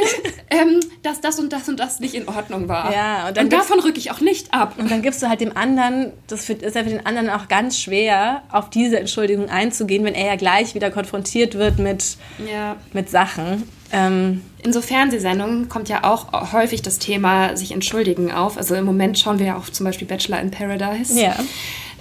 ähm, 0.50 0.80
dass 1.02 1.20
das 1.20 1.38
und 1.38 1.52
das 1.52 1.68
und 1.68 1.78
das 1.78 2.00
nicht 2.00 2.14
in 2.14 2.28
Ordnung 2.28 2.68
war. 2.68 2.92
Ja, 2.92 3.28
und, 3.28 3.38
und 3.38 3.52
davon 3.52 3.80
rücke 3.80 3.98
ich 3.98 4.12
auch 4.12 4.20
nicht 4.20 4.54
ab. 4.54 4.76
Und 4.78 4.90
dann 4.90 5.02
gibst 5.02 5.22
du 5.22 5.28
halt 5.28 5.40
dem 5.40 5.56
anderen, 5.56 6.12
das 6.28 6.48
ist 6.48 6.74
ja 6.74 6.84
für 6.84 6.90
den 6.90 7.04
anderen 7.04 7.28
auch 7.28 7.48
ganz 7.48 7.78
schwer, 7.78 8.42
auf 8.50 8.70
diese 8.70 8.98
Entschuldigung 8.98 9.50
einzugehen, 9.50 10.04
wenn 10.04 10.14
er 10.14 10.26
ja 10.26 10.36
gleich 10.36 10.74
wieder 10.74 10.90
konfrontiert 10.90 11.56
wird 11.56 11.78
mit, 11.78 12.16
ja. 12.50 12.76
mit 12.92 13.10
Sachen. 13.10 13.68
Ähm, 13.90 14.42
in 14.62 14.72
so 14.72 14.80
Fernsehsendungen 14.80 15.68
kommt 15.68 15.88
ja 15.88 16.04
auch 16.04 16.52
häufig 16.52 16.82
das 16.82 16.98
Thema 16.98 17.56
sich 17.56 17.72
entschuldigen 17.72 18.30
auf. 18.30 18.56
Also 18.56 18.76
im 18.76 18.84
Moment 18.84 19.18
schauen 19.18 19.40
wir 19.40 19.46
ja 19.46 19.56
auch 19.56 19.68
zum 19.68 19.84
Beispiel 19.84 20.06
Bachelor 20.06 20.40
in 20.40 20.52
Paradise. 20.52 21.20
Ja. 21.20 21.36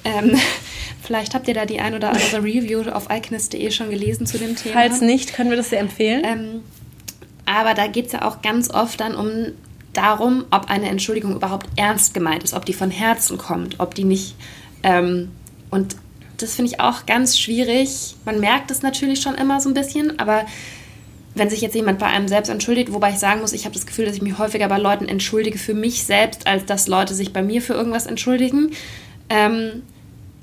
Ähm, 0.03 0.38
vielleicht 1.01 1.34
habt 1.34 1.48
ihr 1.48 1.56
da 1.56 1.65
die 1.65 1.80
ein 1.80 1.96
oder 1.96 2.10
andere 2.10 2.44
Review 2.44 2.82
auf 2.92 3.08
iconist.de 3.10 3.72
schon 3.72 3.89
gelesen 3.89 4.27
zu 4.27 4.38
dem 4.38 4.56
Thema. 4.56 4.74
Falls 4.74 5.01
nicht, 5.01 5.34
können 5.34 5.50
wir 5.50 5.58
das 5.58 5.72
sehr 5.72 5.80
empfehlen. 5.80 6.24
Ähm, 6.24 6.63
aber 7.48 7.74
da 7.74 7.88
geht 7.88 8.08
es 8.08 8.12
ja 8.12 8.24
auch 8.24 8.42
ganz 8.42 8.70
oft 8.70 9.00
dann 9.00 9.16
um 9.16 9.54
darum, 9.94 10.46
ob 10.51 10.70
eine 10.70 10.89
Entschuldigung 10.89 11.36
überhaupt 11.36 11.68
ernst 11.75 12.13
gemeint 12.13 12.44
ist, 12.44 12.54
ob 12.54 12.66
die 12.66 12.74
von 12.74 12.92
Herzen 12.92 13.38
kommt, 13.38 13.80
ob 13.80 13.96
die 13.96 14.04
nicht. 14.04 14.36
Ähm, 14.84 15.32
und 15.72 15.96
das 16.38 16.56
finde 16.56 16.72
ich 16.72 16.80
auch 16.80 17.06
ganz 17.08 17.39
schwierig. 17.39 18.16
Man 18.25 18.39
merkt 18.39 18.70
es 18.70 18.84
natürlich 18.84 19.22
schon 19.22 19.36
immer 19.36 19.60
so 19.60 19.70
ein 19.70 19.74
bisschen, 19.74 20.20
aber 20.20 20.46
wenn 21.34 21.50
sich 21.50 21.62
jetzt 21.62 21.74
jemand 21.74 22.00
bei 22.00 22.08
einem 22.08 22.27
selbst 22.27 22.50
entschuldigt, 22.50 22.94
wobei 22.94 23.12
ich 23.12 23.20
sagen 23.20 23.42
muss, 23.42 23.54
ich 23.54 23.66
habe 23.66 23.74
das 23.74 23.86
Gefühl, 23.86 24.06
dass 24.06 24.16
ich 24.16 24.22
mich 24.22 24.38
häufiger 24.38 24.68
bei 24.68 24.77
Leuten 24.77 25.08
entschuldige 25.08 25.58
für 25.58 25.74
mich 25.74 26.04
selbst, 26.04 26.48
als 26.48 26.66
dass 26.66 26.88
Leute 26.88 27.13
sich 27.13 27.34
bei 27.34 27.42
mir 27.42 27.62
für 27.62 27.74
irgendwas 27.74 28.06
entschuldigen. 28.06 28.72
Ähm, 29.30 29.84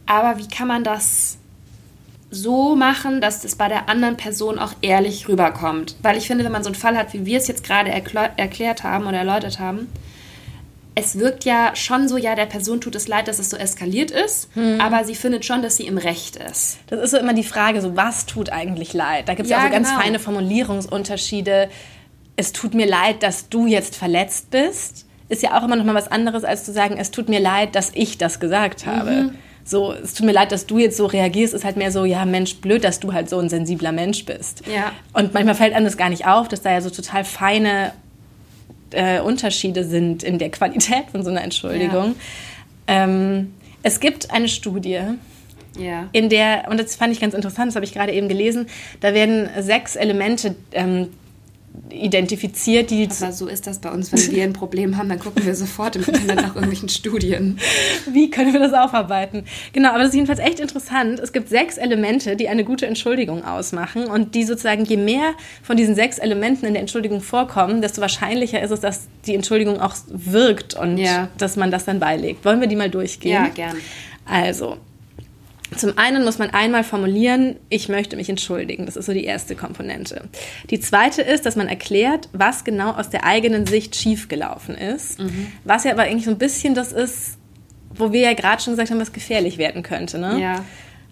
aber 0.06 0.38
wie 0.38 0.49
kann 0.49 0.68
man 0.68 0.84
das 0.84 1.38
so 2.34 2.76
machen, 2.76 3.20
dass 3.20 3.40
das 3.40 3.54
bei 3.54 3.68
der 3.68 3.88
anderen 3.88 4.16
Person 4.16 4.58
auch 4.58 4.72
ehrlich 4.82 5.28
rüberkommt? 5.28 5.96
Weil 6.02 6.16
ich 6.16 6.26
finde, 6.26 6.44
wenn 6.44 6.52
man 6.52 6.62
so 6.62 6.68
einen 6.68 6.74
Fall 6.74 6.96
hat, 6.96 7.12
wie 7.12 7.24
wir 7.24 7.38
es 7.38 7.48
jetzt 7.48 7.64
gerade 7.64 7.90
erklärt 7.90 8.82
haben 8.82 9.06
oder 9.06 9.18
erläutert 9.18 9.58
haben, 9.58 9.88
es 10.96 11.18
wirkt 11.18 11.44
ja 11.44 11.74
schon 11.74 12.08
so, 12.08 12.16
ja, 12.16 12.34
der 12.34 12.46
Person 12.46 12.80
tut 12.80 12.94
es 12.94 13.08
leid, 13.08 13.26
dass 13.26 13.38
es 13.38 13.50
so 13.50 13.56
eskaliert 13.56 14.10
ist, 14.10 14.48
hm. 14.54 14.80
aber 14.80 15.04
sie 15.04 15.14
findet 15.14 15.44
schon, 15.44 15.62
dass 15.62 15.76
sie 15.76 15.86
im 15.86 15.98
Recht 15.98 16.36
ist. 16.36 16.78
Das 16.86 17.00
ist 17.00 17.10
so 17.10 17.18
immer 17.18 17.34
die 17.34 17.42
Frage, 17.42 17.80
so 17.80 17.96
was 17.96 18.26
tut 18.26 18.50
eigentlich 18.50 18.92
leid? 18.92 19.28
Da 19.28 19.34
gibt 19.34 19.46
es 19.46 19.50
ja, 19.50 19.58
auch 19.58 19.64
so 19.64 19.70
ganz 19.70 19.88
genau. 19.88 20.00
feine 20.00 20.18
Formulierungsunterschiede. 20.18 21.68
Es 22.36 22.52
tut 22.52 22.74
mir 22.74 22.86
leid, 22.86 23.22
dass 23.22 23.48
du 23.48 23.66
jetzt 23.66 23.96
verletzt 23.96 24.50
bist. 24.50 25.06
Ist 25.28 25.42
ja 25.42 25.58
auch 25.58 25.64
immer 25.64 25.76
noch 25.76 25.84
mal 25.84 25.94
was 25.94 26.08
anderes, 26.08 26.44
als 26.44 26.64
zu 26.64 26.72
sagen, 26.72 26.96
es 26.96 27.10
tut 27.10 27.28
mir 27.28 27.40
leid, 27.40 27.74
dass 27.74 27.90
ich 27.94 28.18
das 28.18 28.38
gesagt 28.38 28.86
habe. 28.86 29.10
Mhm. 29.10 29.34
So, 29.64 29.92
es 29.92 30.12
tut 30.12 30.26
mir 30.26 30.33
leid, 30.33 30.52
dass 30.52 30.66
du 30.66 30.78
jetzt 30.78 30.97
so 30.97 31.06
reagierst, 31.06 31.54
ist 31.54 31.64
halt 31.64 31.76
mehr 31.76 31.90
so, 31.90 32.04
ja, 32.04 32.25
Mensch, 32.26 32.56
blöd, 32.56 32.85
dass 32.85 33.00
du 33.00 33.14
halt 33.14 33.30
so 33.30 33.38
ein 33.38 33.49
sensibler 33.49 33.92
Mensch 33.92 34.26
bist. 34.26 34.62
Ja. 34.66 34.92
Und 35.14 35.33
manchmal 35.33 35.54
fällt 35.54 35.75
einem 35.75 35.87
das 35.87 35.97
gar 35.97 36.11
nicht 36.11 36.26
auf, 36.26 36.49
dass 36.49 36.61
da 36.61 36.71
ja 36.71 36.83
so 36.83 36.90
total 36.90 37.25
feine 37.25 37.92
äh, 38.90 39.21
Unterschiede 39.21 39.85
sind 39.85 40.23
in 40.23 40.38
der 40.38 40.50
Qualität 40.50 41.06
von 41.11 41.25
so 41.25 41.30
einer 41.30 41.42
Entschuldigung. 41.42 42.14
Ja. 42.88 43.04
Ähm, 43.04 43.54
es 43.83 44.00
gibt 44.00 44.30
eine 44.30 44.49
Studie, 44.49 45.00
ja. 45.78 46.09
in 46.12 46.28
der, 46.28 46.66
und 46.68 46.78
das 46.78 46.97
fand 46.97 47.12
ich 47.12 47.21
ganz 47.21 47.35
interessant, 47.35 47.68
das 47.68 47.76
habe 47.76 47.85
ich 47.85 47.92
gerade 47.92 48.12
eben 48.12 48.28
gelesen, 48.28 48.66
da 49.00 49.14
werden 49.14 49.49
sechs 49.61 49.97
Elemente 49.97 50.54
ähm, 50.73 51.09
identifiziert, 51.90 52.90
die. 52.90 53.09
Aber 53.21 53.33
so 53.33 53.47
ist 53.47 53.66
das 53.66 53.78
bei 53.78 53.90
uns, 53.90 54.12
wenn 54.12 54.35
wir 54.35 54.45
ein 54.45 54.52
Problem 54.52 54.97
haben, 54.97 55.09
dann 55.09 55.19
gucken 55.19 55.45
wir 55.45 55.54
sofort 55.54 55.97
im 55.97 56.04
Internet 56.04 56.37
nach 56.37 56.54
irgendwelchen 56.54 56.88
Studien. 56.88 57.59
Wie 58.12 58.31
können 58.31 58.52
wir 58.52 58.61
das 58.61 58.73
aufarbeiten? 58.73 59.45
Genau, 59.73 59.90
aber 59.90 59.99
das 59.99 60.09
ist 60.09 60.14
jedenfalls 60.14 60.38
echt 60.38 60.61
interessant. 60.61 61.19
Es 61.21 61.33
gibt 61.33 61.49
sechs 61.49 61.76
Elemente, 61.76 62.37
die 62.37 62.49
eine 62.49 62.64
gute 62.64 62.87
Entschuldigung 62.87 63.45
ausmachen 63.45 64.07
und 64.07 64.35
die 64.35 64.45
sozusagen, 64.45 64.85
je 64.85 64.97
mehr 64.97 65.35
von 65.62 65.76
diesen 65.76 65.95
sechs 65.95 66.19
Elementen 66.19 66.66
in 66.66 66.75
der 66.75 66.81
Entschuldigung 66.81 67.21
vorkommen, 67.21 67.83
desto 67.83 68.00
wahrscheinlicher 68.00 68.62
ist 68.62 68.71
es, 68.71 68.81
dass 68.81 69.09
die 69.26 69.35
Entschuldigung 69.35 69.81
auch 69.81 69.95
wirkt 70.09 70.75
und 70.75 70.99
ja. 70.99 71.28
dass 71.38 71.57
man 71.57 71.71
das 71.71 71.85
dann 71.85 71.99
beilegt. 72.00 72.45
Wollen 72.45 72.61
wir 72.61 72.69
die 72.69 72.76
mal 72.76 72.90
durchgehen? 72.90 73.33
Ja, 73.33 73.49
gern. 73.49 73.76
Also, 74.25 74.78
zum 75.76 75.99
einen 75.99 76.25
muss 76.25 76.38
man 76.38 76.50
einmal 76.50 76.85
formulieren, 76.85 77.56
ich 77.68 77.88
möchte 77.88 78.16
mich 78.16 78.28
entschuldigen. 78.28 78.87
Das 78.87 78.97
ist 78.97 79.06
so 79.06 79.12
die 79.12 79.25
erste 79.25 79.56
Komponente. 79.56 80.28
Die 80.71 80.78
zweite 80.78 81.23
ist, 81.23 81.47
dass 81.47 81.56
man 81.56 81.68
erklärt, 81.68 82.28
was 82.33 82.64
genau 82.64 82.92
aus 82.92 83.11
der 83.11 83.25
eigenen 83.25 83.66
Sicht 83.66 83.97
schiefgelaufen 83.97 84.76
ist. 84.76 85.18
Mhm. 85.18 85.49
Was 85.64 85.85
ja 85.85 85.92
aber 85.92 86.02
eigentlich 86.02 86.26
so 86.26 86.30
ein 86.30 86.38
bisschen 86.38 86.75
das 86.75 86.92
ist, 86.92 87.38
wo 87.94 88.12
wir 88.12 88.21
ja 88.21 88.35
gerade 88.35 88.62
schon 88.62 88.75
gesagt 88.75 88.90
haben, 88.90 89.00
was 89.00 89.12
gefährlich 89.12 89.59
werden 89.59 89.83
könnte. 89.83 90.18
Ne? 90.18 90.40
Ja. 90.40 90.64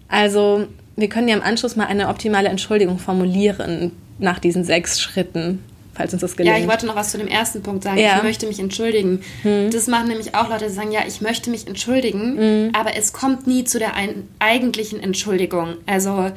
Also, 0.07 0.67
wir 0.95 1.09
können 1.09 1.27
ja 1.27 1.35
im 1.35 1.41
Anschluss 1.41 1.75
mal 1.75 1.87
eine 1.87 2.07
optimale 2.09 2.49
Entschuldigung 2.49 2.99
formulieren 2.99 3.91
nach 4.19 4.39
diesen 4.39 4.63
sechs 4.63 5.01
Schritten 5.01 5.63
falls 5.93 6.13
uns 6.13 6.21
das 6.21 6.35
gelingt. 6.35 6.55
Ja, 6.55 6.61
ich 6.61 6.69
wollte 6.69 6.85
noch 6.85 6.95
was 6.95 7.11
zu 7.11 7.17
dem 7.17 7.27
ersten 7.27 7.61
Punkt 7.61 7.83
sagen. 7.83 7.97
Ja. 7.97 8.17
Ich 8.17 8.23
möchte 8.23 8.47
mich 8.47 8.59
entschuldigen. 8.59 9.21
Hm. 9.43 9.69
Das 9.71 9.87
machen 9.87 10.07
nämlich 10.07 10.35
auch 10.35 10.49
Leute, 10.49 10.65
die 10.65 10.71
sagen, 10.71 10.91
ja, 10.91 11.01
ich 11.07 11.21
möchte 11.21 11.49
mich 11.49 11.67
entschuldigen, 11.67 12.37
hm. 12.37 12.69
aber 12.73 12.95
es 12.95 13.13
kommt 13.13 13.47
nie 13.47 13.63
zu 13.63 13.79
der 13.79 13.95
ein 13.95 14.27
eigentlichen 14.39 14.99
Entschuldigung. 15.01 15.75
Also 15.85 16.31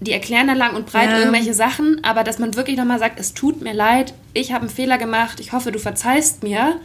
die 0.00 0.12
erklären 0.12 0.46
dann 0.46 0.58
lang 0.58 0.74
und 0.74 0.86
breit 0.86 1.10
ja. 1.10 1.18
irgendwelche 1.18 1.54
Sachen, 1.54 2.02
aber 2.04 2.24
dass 2.24 2.38
man 2.38 2.54
wirklich 2.54 2.76
nochmal 2.76 2.98
sagt, 2.98 3.18
es 3.18 3.32
tut 3.32 3.62
mir 3.62 3.72
leid, 3.72 4.12
ich 4.34 4.52
habe 4.52 4.62
einen 4.62 4.70
Fehler 4.70 4.98
gemacht, 4.98 5.40
ich 5.40 5.52
hoffe, 5.52 5.72
du 5.72 5.78
verzeihst 5.78 6.42
mir. 6.42 6.76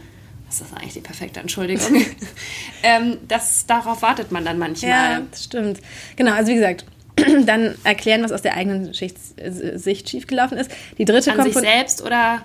Das 0.46 0.60
ist 0.60 0.74
eigentlich 0.74 0.94
die 0.94 1.00
perfekte 1.00 1.38
Entschuldigung. 1.38 2.04
ähm, 2.82 3.18
das, 3.28 3.66
darauf 3.66 4.02
wartet 4.02 4.32
man 4.32 4.44
dann 4.44 4.58
manchmal. 4.58 4.90
Ja, 4.90 5.22
das 5.30 5.44
stimmt. 5.44 5.80
Genau, 6.16 6.32
also 6.32 6.50
wie 6.50 6.56
gesagt, 6.56 6.84
dann 7.46 7.74
erklären, 7.84 8.22
was 8.22 8.32
aus 8.32 8.42
der 8.42 8.54
eigenen 8.54 8.94
Schicht, 8.94 9.16
äh, 9.36 9.78
Sicht 9.78 10.08
schiefgelaufen 10.08 10.58
ist. 10.58 10.70
Die 10.98 11.04
dritte 11.04 11.32
An 11.32 11.44
sich 11.44 11.54
selbst 11.54 12.02
oder 12.02 12.42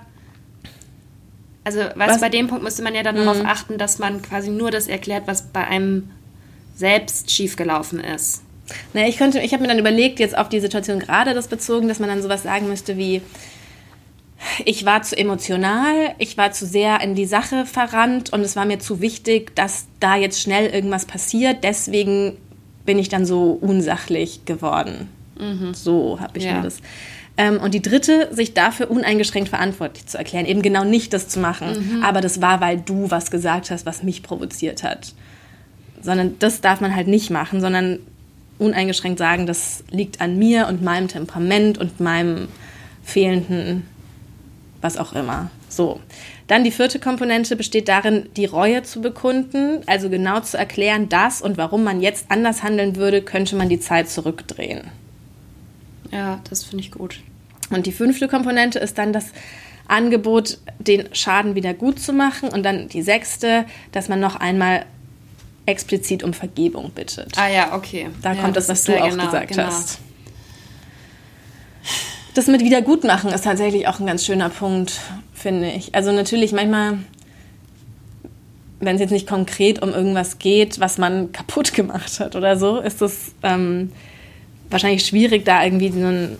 also 1.64 1.80
was, 1.96 2.20
bei 2.20 2.28
dem 2.28 2.46
Punkt 2.46 2.62
müsste 2.62 2.82
man 2.82 2.94
ja 2.94 3.02
dann 3.02 3.16
mhm. 3.16 3.24
darauf 3.24 3.44
achten, 3.44 3.76
dass 3.76 3.98
man 3.98 4.22
quasi 4.22 4.50
nur 4.50 4.70
das 4.70 4.86
erklärt, 4.86 5.24
was 5.26 5.48
bei 5.48 5.66
einem 5.66 6.10
selbst 6.76 7.30
schiefgelaufen 7.32 7.98
ist. 7.98 8.42
Na, 8.92 9.06
ich 9.06 9.16
könnte, 9.16 9.40
ich 9.40 9.52
habe 9.52 9.62
mir 9.62 9.68
dann 9.68 9.78
überlegt, 9.78 10.20
jetzt 10.20 10.38
auf 10.38 10.48
die 10.48 10.60
Situation 10.60 11.00
gerade 11.00 11.34
das 11.34 11.48
bezogen, 11.48 11.88
dass 11.88 11.98
man 11.98 12.08
dann 12.08 12.22
sowas 12.22 12.44
sagen 12.44 12.68
müsste 12.68 12.96
wie, 12.96 13.20
ich 14.64 14.84
war 14.84 15.02
zu 15.02 15.16
emotional, 15.16 16.14
ich 16.18 16.36
war 16.36 16.52
zu 16.52 16.66
sehr 16.66 17.00
in 17.00 17.14
die 17.14 17.26
Sache 17.26 17.66
verrannt 17.66 18.32
und 18.32 18.42
es 18.42 18.54
war 18.54 18.64
mir 18.64 18.78
zu 18.78 19.00
wichtig, 19.00 19.56
dass 19.56 19.86
da 19.98 20.14
jetzt 20.14 20.40
schnell 20.40 20.66
irgendwas 20.66 21.04
passiert. 21.04 21.64
Deswegen 21.64 22.36
bin 22.86 22.98
ich 22.98 23.08
dann 23.08 23.26
so 23.26 23.58
unsachlich 23.60 24.44
geworden. 24.44 25.08
Mhm. 25.38 25.74
So 25.74 26.18
habe 26.20 26.38
ich 26.38 26.44
ja. 26.44 26.54
mir 26.54 26.62
das. 26.62 26.78
Ähm, 27.36 27.58
und 27.58 27.74
die 27.74 27.82
dritte, 27.82 28.34
sich 28.34 28.54
dafür 28.54 28.90
uneingeschränkt 28.90 29.50
verantwortlich 29.50 30.06
zu 30.06 30.16
erklären, 30.16 30.46
eben 30.46 30.62
genau 30.62 30.84
nicht 30.84 31.12
das 31.12 31.28
zu 31.28 31.38
machen. 31.38 31.98
Mhm. 31.98 32.02
Aber 32.02 32.20
das 32.20 32.40
war, 32.40 32.60
weil 32.60 32.78
du 32.78 33.10
was 33.10 33.30
gesagt 33.30 33.70
hast, 33.70 33.84
was 33.84 34.02
mich 34.02 34.22
provoziert 34.22 34.82
hat. 34.82 35.12
Sondern 36.00 36.38
das 36.38 36.60
darf 36.60 36.80
man 36.80 36.96
halt 36.96 37.08
nicht 37.08 37.30
machen, 37.30 37.60
sondern 37.60 37.98
uneingeschränkt 38.58 39.18
sagen, 39.18 39.46
das 39.46 39.84
liegt 39.90 40.22
an 40.22 40.38
mir 40.38 40.66
und 40.68 40.82
meinem 40.82 41.08
Temperament 41.08 41.76
und 41.76 42.00
meinem 42.00 42.48
fehlenden 43.04 43.82
was 44.80 44.96
auch 44.96 45.12
immer. 45.14 45.50
So. 45.68 46.00
Dann 46.46 46.62
die 46.62 46.70
vierte 46.70 47.00
Komponente 47.00 47.56
besteht 47.56 47.88
darin, 47.88 48.28
die 48.36 48.44
Reue 48.44 48.82
zu 48.84 49.00
bekunden, 49.00 49.82
also 49.86 50.08
genau 50.08 50.40
zu 50.40 50.56
erklären, 50.56 51.08
dass 51.08 51.42
und 51.42 51.56
warum 51.56 51.82
man 51.82 52.00
jetzt 52.00 52.26
anders 52.28 52.62
handeln 52.62 52.96
würde, 52.96 53.20
könnte 53.22 53.56
man 53.56 53.68
die 53.68 53.80
Zeit 53.80 54.08
zurückdrehen. 54.08 54.82
Ja, 56.12 56.40
das 56.48 56.62
finde 56.62 56.84
ich 56.84 56.92
gut. 56.92 57.20
Und 57.70 57.86
die 57.86 57.92
fünfte 57.92 58.28
Komponente 58.28 58.78
ist 58.78 58.96
dann 58.96 59.12
das 59.12 59.32
Angebot, 59.88 60.58
den 60.78 61.08
Schaden 61.14 61.54
wieder 61.54 61.74
gut 61.74 62.00
zu 62.00 62.12
machen. 62.12 62.48
Und 62.48 62.62
dann 62.62 62.88
die 62.88 63.02
sechste, 63.02 63.66
dass 63.92 64.08
man 64.08 64.20
noch 64.20 64.36
einmal 64.36 64.86
explizit 65.66 66.22
um 66.22 66.32
Vergebung 66.32 66.90
bittet. 66.90 67.36
Ah 67.36 67.48
ja, 67.48 67.74
okay. 67.74 68.08
Da 68.22 68.32
ja, 68.32 68.42
kommt 68.42 68.56
das, 68.56 68.68
was 68.68 68.84
du 68.84 68.96
auch 68.96 69.10
genau, 69.10 69.26
gesagt 69.26 69.48
genau. 69.48 69.64
hast. 69.64 69.98
Das 72.36 72.48
mit 72.48 72.62
Wiedergutmachen 72.62 73.32
ist 73.32 73.44
tatsächlich 73.44 73.88
auch 73.88 73.98
ein 73.98 74.04
ganz 74.04 74.26
schöner 74.26 74.50
Punkt, 74.50 75.00
finde 75.32 75.70
ich. 75.70 75.94
Also 75.94 76.12
natürlich 76.12 76.52
manchmal, 76.52 76.98
wenn 78.78 78.96
es 78.96 79.00
jetzt 79.00 79.10
nicht 79.10 79.26
konkret 79.26 79.82
um 79.82 79.88
irgendwas 79.88 80.38
geht, 80.38 80.78
was 80.78 80.98
man 80.98 81.32
kaputt 81.32 81.72
gemacht 81.72 82.20
hat 82.20 82.36
oder 82.36 82.58
so, 82.58 82.78
ist 82.78 83.00
es 83.00 83.32
ähm, 83.42 83.90
wahrscheinlich 84.68 85.06
schwierig, 85.06 85.46
da 85.46 85.64
irgendwie 85.64 85.90
so 85.90 86.06
ein, 86.06 86.36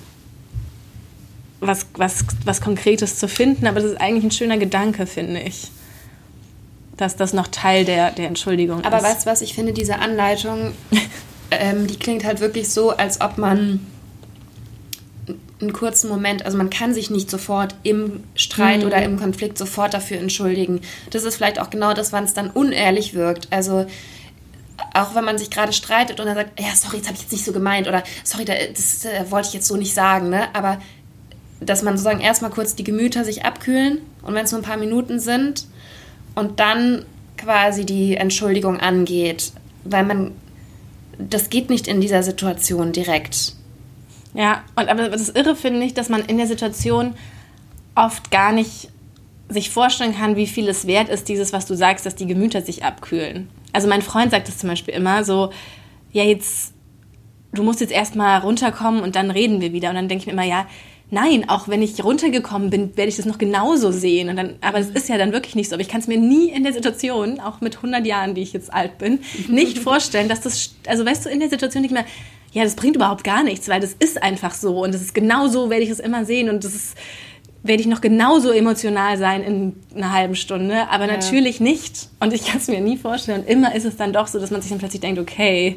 was, 1.60 1.86
was, 1.94 2.26
was 2.44 2.60
Konkretes 2.60 3.18
zu 3.18 3.26
finden. 3.26 3.66
Aber 3.66 3.80
das 3.80 3.92
ist 3.92 3.98
eigentlich 3.98 4.24
ein 4.24 4.32
schöner 4.32 4.58
Gedanke, 4.58 5.06
finde 5.06 5.40
ich. 5.40 5.70
Dass 6.98 7.16
das 7.16 7.32
noch 7.32 7.46
Teil 7.46 7.86
der, 7.86 8.10
der 8.10 8.26
Entschuldigung 8.26 8.84
Aber 8.84 8.98
ist. 8.98 9.02
Aber 9.02 9.14
weißt 9.14 9.24
du 9.24 9.30
was, 9.30 9.40
ich 9.40 9.54
finde 9.54 9.72
diese 9.72 9.98
Anleitung, 9.98 10.74
ähm, 11.50 11.86
die 11.86 11.98
klingt 11.98 12.24
halt 12.24 12.40
wirklich 12.40 12.68
so, 12.68 12.90
als 12.90 13.22
ob 13.22 13.38
man 13.38 13.80
einen 15.60 15.72
kurzen 15.72 16.08
Moment, 16.08 16.44
also 16.44 16.58
man 16.58 16.68
kann 16.68 16.92
sich 16.92 17.10
nicht 17.10 17.30
sofort 17.30 17.74
im 17.82 18.24
Streit 18.34 18.80
mhm. 18.80 18.86
oder 18.86 19.02
im 19.02 19.18
Konflikt 19.18 19.56
sofort 19.56 19.94
dafür 19.94 20.18
entschuldigen. 20.18 20.80
Das 21.10 21.24
ist 21.24 21.36
vielleicht 21.36 21.58
auch 21.58 21.70
genau 21.70 21.94
das, 21.94 22.12
wann 22.12 22.24
es 22.24 22.34
dann 22.34 22.50
unehrlich 22.50 23.14
wirkt. 23.14 23.48
Also 23.50 23.86
auch 24.92 25.14
wenn 25.14 25.24
man 25.24 25.38
sich 25.38 25.50
gerade 25.50 25.72
streitet 25.72 26.20
und 26.20 26.26
dann 26.26 26.34
sagt, 26.34 26.60
ja, 26.60 26.74
sorry, 26.74 26.98
das 26.98 27.06
habe 27.06 27.16
ich 27.16 27.22
jetzt 27.22 27.32
nicht 27.32 27.44
so 27.44 27.52
gemeint 27.52 27.88
oder 27.88 28.02
sorry, 28.24 28.44
das, 28.44 28.56
das 28.74 29.04
äh, 29.06 29.30
wollte 29.30 29.48
ich 29.48 29.54
jetzt 29.54 29.66
so 29.66 29.76
nicht 29.76 29.94
sagen, 29.94 30.28
ne? 30.28 30.54
Aber 30.54 30.78
dass 31.60 31.82
man 31.82 31.96
sozusagen 31.96 32.20
erstmal 32.20 32.50
kurz 32.50 32.74
die 32.74 32.84
Gemüter 32.84 33.24
sich 33.24 33.46
abkühlen 33.46 33.98
und 34.22 34.34
wenn 34.34 34.44
es 34.44 34.52
nur 34.52 34.60
ein 34.60 34.64
paar 34.64 34.76
Minuten 34.76 35.20
sind 35.20 35.66
und 36.34 36.60
dann 36.60 37.06
quasi 37.38 37.86
die 37.86 38.16
Entschuldigung 38.16 38.78
angeht, 38.78 39.52
weil 39.84 40.04
man 40.04 40.32
das 41.18 41.48
geht 41.48 41.70
nicht 41.70 41.88
in 41.88 42.00
dieser 42.00 42.22
Situation 42.22 42.92
direkt. 42.92 43.54
Ja, 44.36 44.62
und 44.76 44.88
aber 44.88 45.08
das 45.08 45.30
Irre 45.30 45.56
finde 45.56 45.84
ich, 45.84 45.94
dass 45.94 46.10
man 46.10 46.20
in 46.20 46.36
der 46.36 46.46
Situation 46.46 47.14
oft 47.94 48.30
gar 48.30 48.52
nicht 48.52 48.90
sich 49.48 49.70
vorstellen 49.70 50.14
kann, 50.14 50.36
wie 50.36 50.46
viel 50.46 50.68
es 50.68 50.86
wert 50.86 51.08
ist, 51.08 51.28
dieses, 51.28 51.52
was 51.52 51.66
du 51.66 51.74
sagst, 51.74 52.04
dass 52.04 52.16
die 52.16 52.26
Gemüter 52.26 52.60
sich 52.60 52.84
abkühlen. 52.84 53.48
Also 53.72 53.88
mein 53.88 54.02
Freund 54.02 54.32
sagt 54.32 54.48
das 54.48 54.58
zum 54.58 54.68
Beispiel 54.68 54.92
immer 54.92 55.24
so, 55.24 55.52
ja, 56.12 56.22
jetzt, 56.22 56.74
du 57.52 57.62
musst 57.62 57.80
jetzt 57.80 57.92
erstmal 57.92 58.40
runterkommen 58.40 59.02
und 59.02 59.16
dann 59.16 59.30
reden 59.30 59.60
wir 59.60 59.72
wieder. 59.72 59.88
Und 59.88 59.94
dann 59.94 60.08
denke 60.08 60.22
ich 60.22 60.26
mir 60.26 60.32
immer, 60.32 60.44
ja, 60.44 60.66
nein, 61.10 61.48
auch 61.48 61.68
wenn 61.68 61.80
ich 61.80 62.02
runtergekommen 62.02 62.68
bin, 62.68 62.96
werde 62.96 63.08
ich 63.08 63.16
das 63.16 63.24
noch 63.24 63.38
genauso 63.38 63.92
sehen. 63.92 64.28
Und 64.28 64.36
dann, 64.36 64.56
aber 64.60 64.78
es 64.78 64.90
ist 64.90 65.08
ja 65.08 65.16
dann 65.16 65.32
wirklich 65.32 65.54
nicht 65.54 65.70
so. 65.70 65.76
Aber 65.76 65.82
ich 65.82 65.88
kann 65.88 66.00
es 66.00 66.08
mir 66.08 66.18
nie 66.18 66.50
in 66.50 66.64
der 66.64 66.72
Situation, 66.72 67.40
auch 67.40 67.60
mit 67.60 67.76
100 67.76 68.04
Jahren, 68.04 68.34
die 68.34 68.42
ich 68.42 68.52
jetzt 68.52 68.72
alt 68.72 68.98
bin, 68.98 69.20
nicht 69.48 69.78
vorstellen, 69.78 70.28
dass 70.28 70.40
das, 70.40 70.74
also 70.86 71.06
weißt 71.06 71.24
du, 71.24 71.30
in 71.30 71.40
der 71.40 71.48
Situation 71.48 71.82
nicht 71.82 71.92
mehr, 71.92 72.04
ja, 72.56 72.64
das 72.64 72.74
bringt 72.74 72.96
überhaupt 72.96 73.22
gar 73.22 73.42
nichts, 73.42 73.68
weil 73.68 73.80
das 73.82 73.92
ist 73.92 74.22
einfach 74.22 74.54
so 74.54 74.82
und 74.82 74.94
das 74.94 75.02
ist 75.02 75.14
genau 75.14 75.46
so, 75.46 75.68
werde 75.68 75.82
ich 75.82 75.90
es 75.90 76.00
immer 76.00 76.24
sehen 76.24 76.48
und 76.48 76.64
das 76.64 76.74
ist, 76.74 76.96
werde 77.62 77.82
ich 77.82 77.86
noch 77.86 78.00
genauso 78.00 78.50
emotional 78.50 79.18
sein 79.18 79.42
in 79.42 79.76
einer 79.94 80.10
halben 80.10 80.34
Stunde, 80.34 80.88
aber 80.88 81.06
ja. 81.06 81.12
natürlich 81.12 81.60
nicht 81.60 82.08
und 82.18 82.32
ich 82.32 82.46
kann 82.46 82.56
es 82.56 82.68
mir 82.68 82.80
nie 82.80 82.96
vorstellen 82.96 83.42
und 83.42 83.46
immer 83.46 83.74
ist 83.74 83.84
es 83.84 83.98
dann 83.98 84.14
doch 84.14 84.26
so, 84.26 84.40
dass 84.40 84.50
man 84.50 84.62
sich 84.62 84.70
dann 84.70 84.78
plötzlich 84.78 85.02
denkt, 85.02 85.20
okay, 85.20 85.76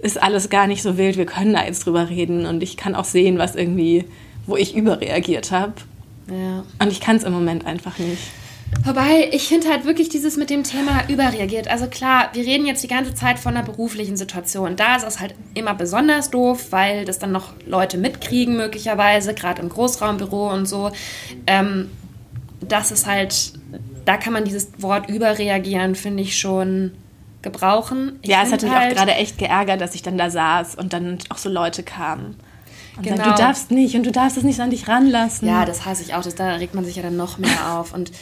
ist 0.00 0.22
alles 0.22 0.50
gar 0.50 0.66
nicht 0.66 0.82
so 0.82 0.98
wild, 0.98 1.16
wir 1.16 1.24
können 1.24 1.54
da 1.54 1.64
jetzt 1.64 1.86
drüber 1.86 2.10
reden 2.10 2.44
und 2.44 2.62
ich 2.62 2.76
kann 2.76 2.94
auch 2.94 3.06
sehen, 3.06 3.38
was 3.38 3.54
irgendwie, 3.54 4.04
wo 4.46 4.56
ich 4.56 4.76
überreagiert 4.76 5.50
habe. 5.50 5.72
Ja. 6.30 6.62
Und 6.78 6.92
ich 6.92 7.00
kann 7.00 7.16
es 7.16 7.22
im 7.22 7.32
Moment 7.32 7.64
einfach 7.64 7.98
nicht. 7.98 8.20
Wobei, 8.84 9.28
ich 9.32 9.48
finde 9.48 9.68
halt 9.68 9.84
wirklich 9.84 10.08
dieses 10.08 10.36
mit 10.36 10.48
dem 10.48 10.62
Thema 10.64 11.02
überreagiert. 11.08 11.68
Also 11.68 11.86
klar, 11.86 12.30
wir 12.32 12.44
reden 12.44 12.66
jetzt 12.66 12.82
die 12.82 12.88
ganze 12.88 13.14
Zeit 13.14 13.38
von 13.38 13.56
einer 13.56 13.64
beruflichen 13.64 14.16
Situation. 14.16 14.76
Da 14.76 14.96
ist 14.96 15.06
es 15.06 15.20
halt 15.20 15.34
immer 15.54 15.74
besonders 15.74 16.30
doof, 16.30 16.68
weil 16.70 17.04
das 17.04 17.18
dann 17.18 17.32
noch 17.32 17.52
Leute 17.66 17.98
mitkriegen, 17.98 18.56
möglicherweise, 18.56 19.34
gerade 19.34 19.60
im 19.60 19.68
Großraumbüro 19.68 20.50
und 20.50 20.66
so. 20.66 20.92
Ähm, 21.46 21.90
das 22.60 22.90
ist 22.90 23.06
halt, 23.06 23.52
da 24.04 24.16
kann 24.16 24.32
man 24.32 24.44
dieses 24.44 24.70
Wort 24.78 25.08
überreagieren, 25.08 25.94
finde 25.94 26.22
ich 26.22 26.38
schon 26.38 26.92
gebrauchen. 27.42 28.18
Ich 28.22 28.30
ja, 28.30 28.42
es 28.42 28.52
hat 28.52 28.62
mich 28.62 28.70
halt, 28.70 28.92
auch 28.92 28.96
gerade 28.96 29.12
echt 29.12 29.38
geärgert, 29.38 29.80
dass 29.80 29.94
ich 29.94 30.02
dann 30.02 30.16
da 30.16 30.30
saß 30.30 30.76
und 30.76 30.92
dann 30.92 31.18
auch 31.28 31.38
so 31.38 31.48
Leute 31.48 31.82
kamen. 31.82 32.36
Und 32.96 33.02
genau. 33.02 33.16
sagen, 33.16 33.30
du 33.30 33.42
darfst 33.42 33.70
nicht 33.70 33.94
und 33.94 34.04
du 34.04 34.12
darfst 34.12 34.36
es 34.36 34.42
nicht 34.42 34.60
an 34.60 34.70
dich 34.70 34.88
ranlassen. 34.88 35.48
Ja, 35.48 35.64
das 35.64 35.86
hasse 35.86 36.02
ich 36.02 36.14
auch. 36.14 36.22
Das, 36.22 36.34
da 36.34 36.54
regt 36.54 36.74
man 36.74 36.84
sich 36.84 36.96
ja 36.96 37.02
dann 37.02 37.16
noch 37.16 37.38
mehr 37.38 37.78
auf. 37.78 37.94
Und 37.94 38.12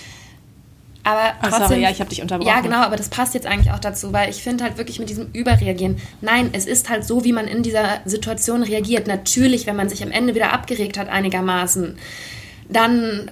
aber 1.09 1.35
trotzdem, 1.41 1.63
oh, 1.63 1.69
sorry, 1.69 1.83
ja, 1.83 1.91
ich 1.91 2.01
habe 2.01 2.11
dich 2.11 2.23
unterbrochen. 2.23 2.49
Ja, 2.49 2.61
genau, 2.61 2.79
aber 2.79 2.97
das 2.97 3.09
passt 3.09 3.35
jetzt 3.35 3.47
eigentlich 3.47 3.73
auch 3.73 3.79
dazu, 3.79 4.13
weil 4.13 4.31
ich 4.31 4.43
finde 4.43 4.65
halt 4.65 4.79
wirklich 4.79 4.99
mit 4.99 5.09
diesem 5.09 5.31
Überreagieren, 5.33 5.99
nein, 6.21 6.51
es 6.53 6.67
ist 6.67 6.89
halt 6.91 7.05
so, 7.05 7.25
wie 7.25 7.33
man 7.33 7.47
in 7.49 7.63
dieser 7.63 8.01
Situation 8.05 8.63
reagiert. 8.63 9.07
Natürlich, 9.07 9.67
wenn 9.67 9.77
man 9.77 9.89
sich 9.89 10.03
am 10.03 10.11
Ende 10.11 10.35
wieder 10.35 10.53
abgeregt 10.53 10.99
hat 10.99 11.09
einigermaßen, 11.09 11.99
dann 12.69 13.31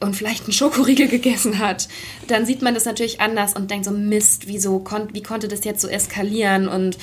und 0.00 0.14
vielleicht 0.14 0.44
einen 0.44 0.52
Schokoriegel 0.52 1.08
gegessen 1.08 1.58
hat, 1.58 1.88
dann 2.28 2.46
sieht 2.46 2.62
man 2.62 2.74
das 2.74 2.84
natürlich 2.84 3.20
anders 3.20 3.54
und 3.54 3.70
denkt 3.70 3.84
so, 3.84 3.90
Mist, 3.90 4.46
wieso 4.46 4.78
kon 4.78 5.08
wie 5.12 5.22
konnte 5.22 5.48
das 5.48 5.64
jetzt 5.64 5.80
so 5.80 5.88
eskalieren 5.88 6.68
und 6.68 6.96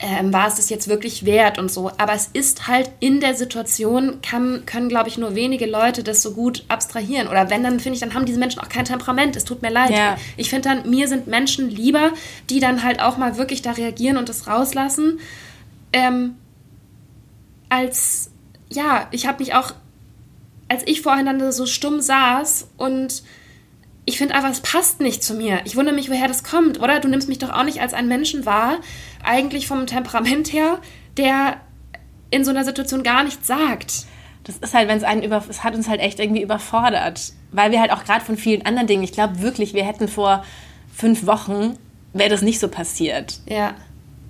ähm, 0.00 0.32
war 0.32 0.48
es 0.48 0.56
das 0.56 0.70
jetzt 0.70 0.88
wirklich 0.88 1.24
wert 1.24 1.58
und 1.58 1.70
so. 1.70 1.90
Aber 1.98 2.12
es 2.12 2.28
ist 2.32 2.68
halt 2.68 2.90
in 3.00 3.20
der 3.20 3.34
Situation, 3.34 4.20
kann, 4.22 4.64
können, 4.66 4.88
glaube 4.88 5.08
ich, 5.08 5.18
nur 5.18 5.34
wenige 5.34 5.66
Leute 5.66 6.02
das 6.02 6.22
so 6.22 6.32
gut 6.32 6.64
abstrahieren. 6.68 7.28
Oder 7.28 7.50
wenn, 7.50 7.62
dann 7.62 7.80
finde 7.80 7.94
ich, 7.94 8.00
dann 8.00 8.14
haben 8.14 8.24
diese 8.24 8.38
Menschen 8.38 8.60
auch 8.60 8.68
kein 8.68 8.84
Temperament. 8.84 9.36
Es 9.36 9.44
tut 9.44 9.62
mir 9.62 9.70
leid. 9.70 9.90
Ja. 9.90 10.16
Ich 10.36 10.50
finde 10.50 10.68
dann, 10.68 10.88
mir 10.88 11.08
sind 11.08 11.26
Menschen 11.26 11.68
lieber, 11.68 12.12
die 12.48 12.60
dann 12.60 12.82
halt 12.82 13.00
auch 13.00 13.16
mal 13.16 13.36
wirklich 13.36 13.62
da 13.62 13.72
reagieren 13.72 14.16
und 14.16 14.28
das 14.28 14.46
rauslassen, 14.46 15.20
ähm, 15.92 16.36
als, 17.68 18.30
ja, 18.70 19.08
ich 19.10 19.26
habe 19.26 19.42
mich 19.42 19.54
auch 19.54 19.72
als 20.68 20.82
ich 20.86 21.00
vorhin 21.02 21.26
dann 21.26 21.52
so 21.52 21.66
stumm 21.66 22.00
saß 22.00 22.68
und 22.76 23.22
ich 24.08 24.16
finde 24.16 24.34
einfach, 24.34 24.50
es 24.50 24.60
passt 24.60 25.00
nicht 25.00 25.22
zu 25.22 25.34
mir. 25.34 25.60
Ich 25.64 25.76
wundere 25.76 25.94
mich, 25.94 26.08
woher 26.08 26.28
das 26.28 26.42
kommt, 26.42 26.80
oder? 26.80 26.98
Du 26.98 27.08
nimmst 27.08 27.28
mich 27.28 27.38
doch 27.38 27.50
auch 27.50 27.64
nicht 27.64 27.82
als 27.82 27.92
einen 27.92 28.08
Menschen 28.08 28.46
wahr, 28.46 28.78
eigentlich 29.22 29.66
vom 29.66 29.86
Temperament 29.86 30.50
her, 30.50 30.78
der 31.18 31.58
in 32.30 32.42
so 32.42 32.50
einer 32.50 32.64
Situation 32.64 33.02
gar 33.02 33.22
nichts 33.22 33.46
sagt. 33.46 34.06
Das 34.44 34.56
ist 34.56 34.72
halt, 34.72 34.88
wenn 34.88 34.96
es 34.96 35.04
einen 35.04 35.22
über, 35.22 35.44
es 35.46 35.62
hat 35.62 35.74
uns 35.74 35.88
halt 35.88 36.00
echt 36.00 36.20
irgendwie 36.20 36.40
überfordert, 36.40 37.32
weil 37.52 37.70
wir 37.70 37.80
halt 37.80 37.92
auch 37.92 38.02
gerade 38.02 38.24
von 38.24 38.38
vielen 38.38 38.64
anderen 38.64 38.86
Dingen, 38.86 39.02
ich 39.02 39.12
glaube 39.12 39.42
wirklich, 39.42 39.74
wir 39.74 39.84
hätten 39.84 40.08
vor 40.08 40.42
fünf 40.96 41.26
Wochen, 41.26 41.76
wäre 42.14 42.30
das 42.30 42.40
nicht 42.40 42.60
so 42.60 42.68
passiert. 42.68 43.40
Ja 43.46 43.74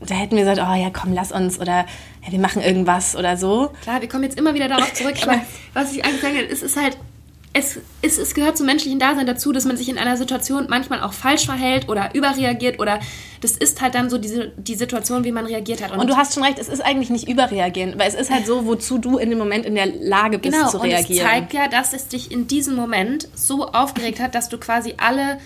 da 0.00 0.14
hätten 0.14 0.36
wir 0.36 0.44
gesagt, 0.44 0.60
oh 0.60 0.74
ja, 0.74 0.90
komm, 0.90 1.12
lass 1.12 1.32
uns 1.32 1.58
oder 1.58 1.86
ja, 2.24 2.30
wir 2.30 2.38
machen 2.38 2.62
irgendwas 2.62 3.16
oder 3.16 3.36
so. 3.36 3.72
Klar, 3.82 4.00
wir 4.00 4.08
kommen 4.08 4.24
jetzt 4.24 4.38
immer 4.38 4.54
wieder 4.54 4.68
darauf 4.68 4.92
zurück, 4.94 5.16
aber 5.22 5.40
was 5.74 5.92
ich 5.92 6.04
eigentlich 6.04 6.20
sage, 6.20 6.46
es 6.48 6.62
ist 6.62 6.76
halt, 6.76 6.96
es, 7.52 7.78
es, 8.02 8.18
es 8.18 8.34
gehört 8.34 8.56
zum 8.56 8.66
menschlichen 8.66 8.98
Dasein 8.98 9.26
dazu, 9.26 9.52
dass 9.52 9.64
man 9.64 9.76
sich 9.76 9.88
in 9.88 9.98
einer 9.98 10.16
Situation 10.16 10.66
manchmal 10.68 11.00
auch 11.00 11.12
falsch 11.12 11.46
verhält 11.46 11.88
oder 11.88 12.14
überreagiert 12.14 12.78
oder 12.78 13.00
das 13.40 13.52
ist 13.52 13.80
halt 13.80 13.94
dann 13.94 14.10
so 14.10 14.18
diese, 14.18 14.52
die 14.56 14.74
Situation, 14.74 15.24
wie 15.24 15.32
man 15.32 15.46
reagiert 15.46 15.82
hat. 15.82 15.92
Und, 15.92 16.00
und 16.00 16.10
du 16.10 16.16
hast 16.16 16.34
schon 16.34 16.44
recht, 16.44 16.58
es 16.58 16.68
ist 16.68 16.80
eigentlich 16.80 17.10
nicht 17.10 17.28
überreagieren, 17.28 17.94
weil 17.98 18.08
es 18.08 18.14
ist 18.14 18.30
halt 18.30 18.46
so, 18.46 18.66
wozu 18.66 18.98
du 18.98 19.18
in 19.18 19.30
dem 19.30 19.38
Moment 19.38 19.64
in 19.64 19.74
der 19.74 19.86
Lage 19.86 20.38
bist 20.38 20.54
genau, 20.56 20.68
zu 20.68 20.78
reagieren. 20.78 21.06
Genau, 21.06 21.20
und 21.20 21.26
es 21.26 21.32
zeigt 21.32 21.52
ja, 21.54 21.68
dass 21.68 21.92
es 21.92 22.08
dich 22.08 22.30
in 22.30 22.46
diesem 22.48 22.76
Moment 22.76 23.28
so 23.34 23.68
aufgeregt 23.68 24.20
hat, 24.20 24.34
dass 24.34 24.48
du 24.48 24.58
quasi 24.58 24.94
alle, 24.98 25.38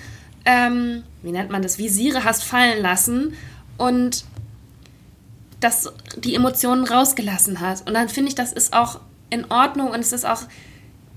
ähm, 0.45 1.05
wie 1.23 1.31
nennt 1.31 1.51
man 1.51 1.63
das, 1.63 1.79
Visiere 1.79 2.25
hast 2.25 2.43
fallen 2.43 2.83
lassen 2.83 3.37
und 3.79 4.25
das 5.61 5.93
die 6.17 6.35
Emotionen 6.35 6.85
rausgelassen 6.85 7.61
hat. 7.61 7.87
Und 7.87 7.95
dann 7.95 8.09
finde 8.09 8.31
ich, 8.31 8.35
das 8.35 8.53
ist 8.53 8.73
auch 8.73 9.01
in 9.31 9.51
Ordnung 9.51 9.91
und 9.91 10.01
es 10.01 10.13
ist 10.13 10.27
auch 10.27 10.43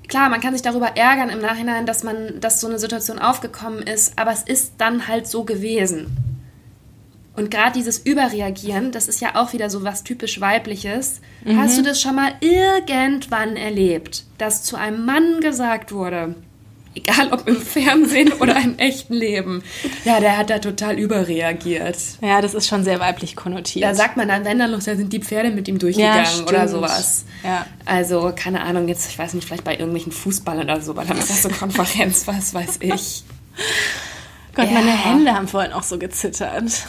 klar, 0.08 0.30
man 0.30 0.42
kann 0.42 0.54
sich 0.54 0.62
darüber 0.62 0.96
ärgern 0.96 1.30
im 1.30 1.42
Nachhinein, 1.42 1.86
dass 1.86 2.04
man, 2.04 2.40
dass 2.40 2.62
so 2.62 2.68
eine 2.68 2.80
Situation 2.80 3.20
aufgekommen 3.20 3.82
ist, 3.82 4.18
aber 4.18 4.32
es 4.32 4.44
ist 4.44 4.74
dann 4.78 5.08
halt 5.08 5.28
so 5.28 5.44
gewesen. 5.44 6.16
Und 7.36 7.52
gerade 7.52 7.74
dieses 7.74 8.00
Überreagieren, 8.00 8.92
das 8.92 9.08
ist 9.08 9.20
ja 9.20 9.36
auch 9.36 9.52
wieder 9.52 9.70
so 9.70 9.84
was 9.84 10.04
typisch 10.04 10.40
weibliches. 10.40 11.20
Mhm. 11.44 11.60
Hast 11.60 11.78
du 11.78 11.82
das 11.82 12.02
schon 12.02 12.16
mal 12.16 12.34
irgendwann 12.40 13.58
erlebt, 13.58 14.24
dass 14.38 14.64
zu 14.64 14.78
einem 14.78 15.06
Mann 15.06 15.42
gesagt 15.42 15.92
wurde, 15.92 16.36
egal 16.96 17.32
ob 17.32 17.48
im 17.48 17.62
Fernsehen 17.62 18.32
oder 18.34 18.60
im 18.60 18.78
echten 18.78 19.14
Leben. 19.14 19.64
Ja, 20.06 20.20
der 20.20 20.38
hat 20.38 20.50
da 20.50 20.60
total 20.60 20.98
überreagiert. 20.98 21.98
Ja, 22.22 22.42
das 22.42 22.54
ist 22.54 22.68
schon 22.68 22.84
sehr 22.84 23.00
weiblich 23.00 23.36
konnotiert. 23.36 23.86
Da 23.86 23.94
sagt 23.94 24.18
man 24.18 24.28
dann, 24.28 24.46
wenn 24.46 24.58
dann 24.58 24.72
noch, 24.72 24.82
da 24.82 24.96
sind 24.96 25.12
die 25.14 25.20
Pferde 25.20 25.52
mit 25.52 25.68
ihm 25.68 25.78
durchgegangen 25.78 26.26
ja, 26.26 26.48
oder 26.48 26.68
sowas. 26.68 27.26
Ja. 27.44 27.66
Also, 27.86 28.32
keine 28.36 28.62
Ahnung, 28.62 28.88
jetzt, 28.88 29.10
ich 29.10 29.20
weiß 29.20 29.34
nicht, 29.34 29.46
vielleicht 29.46 29.64
bei 29.64 29.74
irgendwelchen 29.74 30.12
Fußballern 30.12 30.64
oder 30.64 30.82
so, 30.82 30.96
weil 30.96 31.06
dann 31.06 31.18
ist 31.18 31.30
das 31.30 31.44
so 31.44 31.50
Konferenz, 31.50 32.26
was 32.28 32.54
weiß 32.54 32.80
ich. 32.82 33.24
Gott, 34.56 34.66
ja. 34.66 34.72
meine 34.72 34.92
Hände 34.92 35.34
haben 35.34 35.48
vorhin 35.48 35.74
auch 35.74 35.84
so 35.84 36.00
gezittert. 36.00 36.86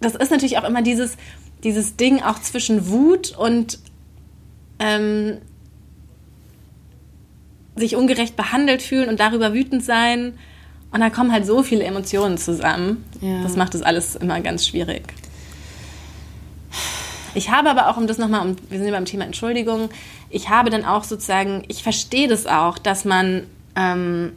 Das 0.00 0.14
ist 0.14 0.30
natürlich 0.30 0.58
auch 0.58 0.64
immer 0.64 0.82
dieses, 0.82 1.16
dieses 1.62 1.96
Ding 1.96 2.22
auch 2.22 2.38
zwischen 2.38 2.88
Wut 2.88 3.34
und 3.36 3.78
ähm, 4.78 5.38
sich 7.76 7.96
ungerecht 7.96 8.36
behandelt 8.36 8.82
fühlen 8.82 9.08
und 9.08 9.20
darüber 9.20 9.52
wütend 9.52 9.84
sein. 9.84 10.34
Und 10.92 11.00
da 11.00 11.10
kommen 11.10 11.32
halt 11.32 11.44
so 11.44 11.62
viele 11.62 11.84
Emotionen 11.84 12.38
zusammen. 12.38 13.04
Ja. 13.20 13.42
Das 13.42 13.56
macht 13.56 13.74
das 13.74 13.82
alles 13.82 14.14
immer 14.14 14.40
ganz 14.40 14.66
schwierig. 14.66 15.02
Ich 17.34 17.50
habe 17.50 17.68
aber 17.68 17.88
auch, 17.88 17.96
um 17.96 18.06
das 18.06 18.18
nochmal, 18.18 18.46
um, 18.46 18.56
wir 18.70 18.78
sind 18.78 18.86
ja 18.86 18.92
beim 18.92 19.04
Thema 19.04 19.24
Entschuldigung, 19.24 19.88
ich 20.30 20.48
habe 20.48 20.70
dann 20.70 20.84
auch 20.84 21.04
sozusagen, 21.04 21.64
ich 21.68 21.82
verstehe 21.82 22.28
das 22.28 22.46
auch, 22.46 22.78
dass 22.78 23.04
man, 23.04 23.46
ähm, 23.74 24.32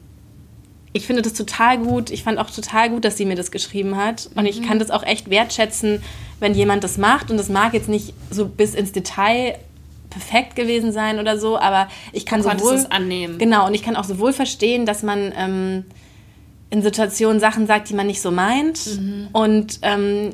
ich 0.94 1.06
finde 1.06 1.22
das 1.22 1.34
total 1.34 1.78
gut, 1.78 2.10
ich 2.10 2.24
fand 2.24 2.40
auch 2.40 2.50
total 2.50 2.90
gut, 2.90 3.06
dass 3.06 3.18
sie 3.18 3.26
mir 3.26 3.36
das 3.36 3.52
geschrieben 3.52 3.96
hat. 3.98 4.30
Und 4.34 4.48
ich 4.48 4.62
mhm. 4.62 4.66
kann 4.66 4.80
das 4.80 4.90
auch 4.90 5.04
echt 5.04 5.30
wertschätzen, 5.30 6.02
wenn 6.40 6.56
jemand 6.56 6.84
das 6.84 6.98
macht. 6.98 7.30
Und 7.30 7.38
das 7.38 7.50
mag 7.50 7.76
jetzt 7.76 7.88
nicht 7.88 8.14
so 8.32 8.48
bis 8.48 8.74
ins 8.74 8.94
Detail 8.94 9.60
perfekt 10.18 10.56
gewesen 10.56 10.92
sein 10.92 11.20
oder 11.20 11.38
so, 11.38 11.60
aber 11.60 11.88
ich 12.12 12.26
kann 12.26 12.42
du 12.42 12.50
sowohl 12.50 12.76
es 12.76 12.92
annehmen. 12.92 13.38
Genau, 13.38 13.68
und 13.68 13.74
ich 13.74 13.84
kann 13.84 13.96
auch 13.96 14.04
sowohl 14.04 14.34
verstehen, 14.34 14.86
dass 14.86 15.04
man 15.04 15.32
ähm, 15.38 15.86
in 16.70 16.82
Situationen 16.82 17.40
Sachen 17.40 17.68
sagt, 17.68 17.90
die 17.90 17.94
man 17.94 18.08
nicht 18.08 18.22
so 18.22 18.32
meint. 18.32 19.00
Mhm. 19.00 19.28
Und 19.32 19.80
ähm, 19.84 20.34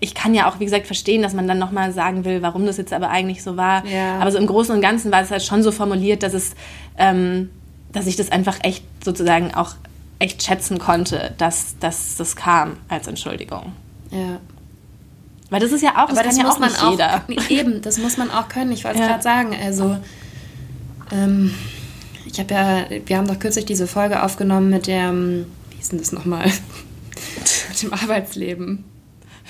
ich 0.00 0.14
kann 0.14 0.34
ja 0.34 0.50
auch, 0.50 0.60
wie 0.60 0.64
gesagt, 0.64 0.86
verstehen, 0.86 1.22
dass 1.22 1.32
man 1.32 1.48
dann 1.48 1.58
nochmal 1.58 1.92
sagen 1.92 2.24
will, 2.24 2.42
warum 2.42 2.66
das 2.66 2.76
jetzt 2.76 2.92
aber 2.92 3.08
eigentlich 3.08 3.42
so 3.42 3.56
war. 3.56 3.86
Ja. 3.86 4.18
Aber 4.18 4.30
so 4.30 4.38
im 4.38 4.46
Großen 4.46 4.74
und 4.74 4.80
Ganzen 4.80 5.10
war 5.10 5.22
es 5.22 5.30
halt 5.30 5.42
schon 5.42 5.62
so 5.62 5.72
formuliert, 5.72 6.22
dass 6.22 6.34
es, 6.34 6.54
ähm, 6.98 7.50
dass 7.92 8.06
ich 8.06 8.16
das 8.16 8.30
einfach 8.30 8.58
echt 8.62 8.84
sozusagen 9.02 9.54
auch 9.54 9.74
echt 10.18 10.42
schätzen 10.42 10.78
konnte, 10.78 11.32
dass, 11.38 11.78
dass 11.78 12.16
das 12.16 12.36
kam 12.36 12.76
als 12.88 13.06
Entschuldigung. 13.06 13.72
Ja. 14.10 14.40
Weil 15.52 15.60
das 15.60 15.70
ist 15.70 15.82
ja 15.82 16.02
auch, 16.02 16.08
das, 16.08 16.16
Aber 16.16 16.26
das 16.26 16.38
ja 16.38 16.50
auch 16.50 16.58
man 16.58 16.70
jeder. 16.90 17.16
Auch, 17.16 17.50
eben, 17.50 17.82
das 17.82 17.98
muss 17.98 18.16
man 18.16 18.30
auch 18.30 18.48
können. 18.48 18.72
Ich 18.72 18.84
wollte 18.84 19.00
es 19.00 19.02
ja. 19.02 19.08
gerade 19.08 19.22
sagen. 19.22 19.54
Also, 19.62 19.98
ähm, 21.12 21.54
ich 22.24 22.40
habe 22.40 22.54
ja, 22.54 22.86
wir 23.04 23.18
haben 23.18 23.26
doch 23.26 23.38
kürzlich 23.38 23.66
diese 23.66 23.86
Folge 23.86 24.22
aufgenommen 24.22 24.70
mit 24.70 24.86
dem, 24.86 25.44
wie 25.68 25.76
hieß 25.76 25.90
denn 25.90 25.98
das 25.98 26.10
nochmal? 26.10 26.46
mit 27.68 27.82
dem 27.82 27.92
Arbeitsleben. 27.92 28.84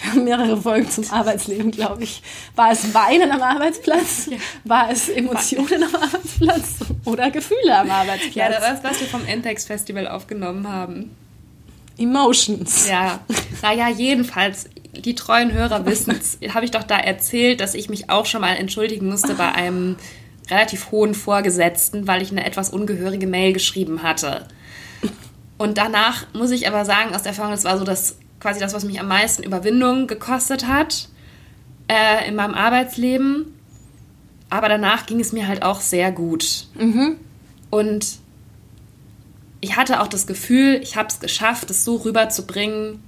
Wir 0.03 0.11
haben 0.11 0.25
mehrere 0.25 0.61
Folgen 0.61 0.91
zum 0.91 1.09
Arbeitsleben, 1.09 1.71
glaube 1.71 2.03
ich. 2.03 2.21
War 2.57 2.73
es 2.73 2.93
Weinen 2.93 3.31
am 3.31 3.41
Arbeitsplatz? 3.41 4.27
Ja. 4.29 4.39
War 4.65 4.91
es 4.91 5.09
Emotionen 5.09 5.85
am 5.85 5.95
Arbeitsplatz? 5.95 6.79
Oder 7.05 7.31
Gefühle 7.31 7.79
am 7.79 7.89
Arbeitsplatz? 7.89 8.35
Ja, 8.35 8.49
das 8.49 8.79
ist, 8.79 8.83
was 8.83 8.99
wir 8.99 9.07
vom 9.07 9.25
Entex 9.25 9.67
Festival 9.67 10.09
aufgenommen 10.09 10.67
haben. 10.67 11.15
Emotions. 11.99 12.89
Ja, 12.89 13.21
naja, 13.63 13.89
jedenfalls, 13.89 14.69
die 14.93 15.15
treuen 15.15 15.53
Hörer 15.53 15.87
wissen 15.87 16.13
es, 16.13 16.39
habe 16.55 16.65
ich 16.65 16.71
doch 16.71 16.83
da 16.83 16.97
erzählt, 16.99 17.61
dass 17.61 17.75
ich 17.75 17.89
mich 17.89 18.11
auch 18.11 18.27
schon 18.27 18.41
mal 18.41 18.57
entschuldigen 18.57 19.09
musste 19.09 19.35
bei 19.35 19.53
einem 19.53 19.97
relativ 20.51 20.91
hohen 20.91 21.15
Vorgesetzten, 21.15 22.07
weil 22.07 22.23
ich 22.23 22.31
eine 22.31 22.45
etwas 22.45 22.71
ungehörige 22.71 23.27
Mail 23.27 23.53
geschrieben 23.53 24.03
hatte. 24.03 24.47
Und 25.59 25.79
danach 25.79 26.27
muss 26.35 26.51
ich 26.51 26.67
aber 26.67 26.85
sagen, 26.85 27.15
aus 27.15 27.23
der 27.23 27.31
Erfahrung, 27.31 27.53
das 27.53 27.65
war 27.65 27.79
so 27.79 27.85
das 27.85 28.17
quasi 28.41 28.59
das, 28.59 28.75
was 28.75 28.85
mich 28.85 28.99
am 28.99 29.07
meisten 29.07 29.45
Überwindung 29.45 30.09
gekostet 30.09 30.67
hat 30.67 31.09
äh, 31.89 32.29
in 32.29 32.35
meinem 32.35 32.55
Arbeitsleben. 32.55 33.55
Aber 34.51 34.69
danach 34.69 35.07
ging 35.07 35.21
es 35.21 35.33
mir 35.33 35.47
halt 35.47 35.63
auch 35.63 35.81
sehr 35.81 36.11
gut. 36.11 36.67
Mhm. 36.75 37.17
Und 37.71 38.19
ich 39.63 39.77
hatte 39.77 40.03
auch 40.03 40.09
das 40.09 40.27
Gefühl, 40.27 40.81
ich 40.83 40.97
habe 40.97 41.09
es 41.09 41.21
geschafft, 41.21 41.71
es 41.71 41.85
so 41.85 41.97
rüberzubringen, 41.97 43.03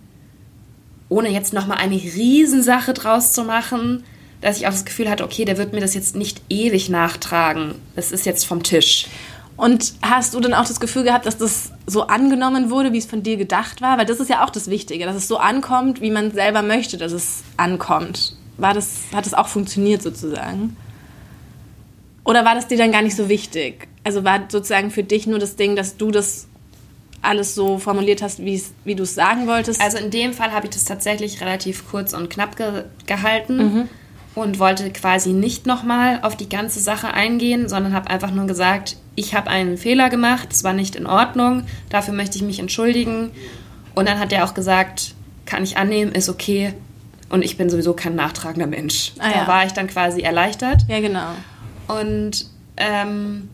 ohne 1.08 1.28
jetzt 1.28 1.52
nochmal 1.52 1.78
eine 1.78 1.96
Riesensache 1.96 2.94
draus 2.94 3.32
zu 3.32 3.42
machen, 3.42 4.04
dass 4.40 4.56
ich 4.56 4.66
auch 4.66 4.70
das 4.70 4.84
Gefühl 4.84 5.10
hatte, 5.10 5.24
okay, 5.24 5.44
der 5.44 5.58
wird 5.58 5.72
mir 5.72 5.80
das 5.80 5.94
jetzt 5.94 6.14
nicht 6.14 6.40
ewig 6.48 6.88
nachtragen. 6.88 7.74
Das 7.96 8.12
ist 8.12 8.24
jetzt 8.24 8.46
vom 8.46 8.62
Tisch. 8.62 9.08
Und 9.56 9.94
hast 10.00 10.34
du 10.34 10.40
dann 10.40 10.54
auch 10.54 10.66
das 10.66 10.78
Gefühl 10.78 11.02
gehabt, 11.02 11.26
dass 11.26 11.38
das 11.38 11.72
so 11.86 12.06
angenommen 12.06 12.70
wurde, 12.70 12.92
wie 12.92 12.98
es 12.98 13.06
von 13.06 13.24
dir 13.24 13.36
gedacht 13.36 13.82
war? 13.82 13.98
Weil 13.98 14.06
das 14.06 14.20
ist 14.20 14.30
ja 14.30 14.44
auch 14.44 14.50
das 14.50 14.68
Wichtige, 14.68 15.06
dass 15.06 15.16
es 15.16 15.26
so 15.26 15.38
ankommt, 15.38 16.00
wie 16.00 16.10
man 16.10 16.30
selber 16.30 16.62
möchte, 16.62 16.98
dass 16.98 17.12
es 17.12 17.42
ankommt. 17.56 18.36
War 18.58 18.74
das, 18.74 18.98
hat 19.12 19.26
das 19.26 19.34
auch 19.34 19.48
funktioniert 19.48 20.02
sozusagen? 20.02 20.76
Oder 22.24 22.44
war 22.44 22.54
das 22.54 22.68
dir 22.68 22.78
dann 22.78 22.92
gar 22.92 23.02
nicht 23.02 23.16
so 23.16 23.28
wichtig? 23.28 23.88
Also 24.04 24.24
war 24.24 24.40
sozusagen 24.48 24.90
für 24.90 25.02
dich 25.02 25.26
nur 25.26 25.38
das 25.38 25.56
Ding, 25.56 25.76
dass 25.76 25.96
du 25.96 26.10
das 26.10 26.46
alles 27.24 27.54
so 27.54 27.78
formuliert 27.78 28.22
hast, 28.22 28.44
wie 28.44 28.94
du 28.94 29.02
es 29.02 29.14
sagen 29.14 29.46
wolltest? 29.46 29.80
Also 29.80 29.98
in 29.98 30.10
dem 30.10 30.32
Fall 30.32 30.52
habe 30.52 30.66
ich 30.66 30.74
das 30.74 30.84
tatsächlich 30.84 31.40
relativ 31.40 31.88
kurz 31.90 32.12
und 32.12 32.30
knapp 32.30 32.56
ge 32.56 32.84
gehalten 33.06 33.56
mhm. 33.56 33.88
und 34.34 34.58
wollte 34.58 34.90
quasi 34.90 35.32
nicht 35.32 35.66
nochmal 35.66 36.20
auf 36.22 36.36
die 36.36 36.48
ganze 36.48 36.80
Sache 36.80 37.12
eingehen, 37.14 37.68
sondern 37.68 37.94
habe 37.94 38.10
einfach 38.10 38.30
nur 38.30 38.46
gesagt, 38.46 38.96
ich 39.16 39.34
habe 39.34 39.48
einen 39.48 39.78
Fehler 39.78 40.10
gemacht, 40.10 40.48
es 40.52 40.64
war 40.64 40.72
nicht 40.72 40.96
in 40.96 41.06
Ordnung, 41.06 41.64
dafür 41.88 42.14
möchte 42.14 42.36
ich 42.36 42.42
mich 42.42 42.58
entschuldigen. 42.58 43.30
Und 43.94 44.08
dann 44.08 44.18
hat 44.18 44.32
er 44.32 44.44
auch 44.44 44.54
gesagt, 44.54 45.14
kann 45.46 45.62
ich 45.62 45.76
annehmen, 45.76 46.12
ist 46.12 46.28
okay, 46.28 46.74
Und 47.30 47.42
ich 47.42 47.56
bin 47.56 47.70
sowieso 47.70 47.94
kein 47.94 48.14
nachtragender 48.14 48.66
Mensch. 48.66 49.12
Ah, 49.18 49.30
da 49.30 49.36
ja. 49.36 49.46
war 49.46 49.66
ich 49.66 49.72
dann 49.72 49.86
quasi 49.86 50.20
erleichtert. 50.20 50.82
Ja, 50.88 51.00
genau. 51.00 51.30
Und 51.88 52.46
ähm, 52.76 53.48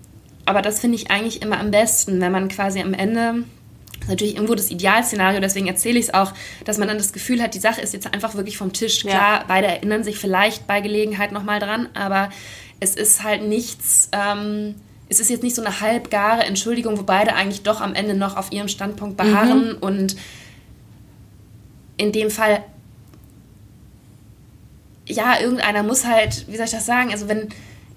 aber 0.50 0.62
das 0.62 0.80
finde 0.80 0.96
ich 0.96 1.10
eigentlich 1.10 1.42
immer 1.42 1.58
am 1.58 1.70
besten, 1.70 2.20
wenn 2.20 2.32
man 2.32 2.48
quasi 2.48 2.80
am 2.80 2.92
Ende 2.92 3.44
natürlich 4.08 4.34
irgendwo 4.34 4.54
das 4.54 4.70
Idealszenario, 4.70 5.40
deswegen 5.40 5.66
erzähle 5.66 5.98
ich 5.98 6.06
es 6.06 6.14
auch, 6.14 6.32
dass 6.64 6.78
man 6.78 6.88
dann 6.88 6.98
das 6.98 7.12
Gefühl 7.12 7.40
hat, 7.40 7.54
die 7.54 7.60
Sache 7.60 7.80
ist 7.80 7.92
jetzt 7.92 8.12
einfach 8.12 8.34
wirklich 8.34 8.58
vom 8.58 8.72
Tisch. 8.72 9.00
Klar, 9.00 9.40
ja. 9.40 9.44
beide 9.46 9.68
erinnern 9.68 10.04
sich 10.04 10.18
vielleicht 10.18 10.66
bei 10.66 10.80
Gelegenheit 10.80 11.32
nochmal 11.32 11.60
dran, 11.60 11.88
aber 11.94 12.30
es 12.80 12.96
ist 12.96 13.22
halt 13.22 13.42
nichts, 13.46 14.08
ähm, 14.12 14.74
es 15.08 15.20
ist 15.20 15.30
jetzt 15.30 15.42
nicht 15.42 15.54
so 15.54 15.62
eine 15.62 15.80
halbgare 15.80 16.42
Entschuldigung, 16.42 16.98
wo 16.98 17.02
beide 17.02 17.34
eigentlich 17.34 17.62
doch 17.62 17.80
am 17.80 17.94
Ende 17.94 18.14
noch 18.14 18.36
auf 18.36 18.52
ihrem 18.52 18.68
Standpunkt 18.68 19.16
beharren 19.16 19.72
mhm. 19.72 19.78
und 19.80 20.16
in 21.96 22.12
dem 22.12 22.30
Fall, 22.30 22.64
ja, 25.06 25.38
irgendeiner 25.40 25.82
muss 25.82 26.06
halt, 26.06 26.46
wie 26.48 26.56
soll 26.56 26.64
ich 26.64 26.70
das 26.70 26.86
sagen, 26.86 27.10
also 27.10 27.28
wenn, 27.28 27.48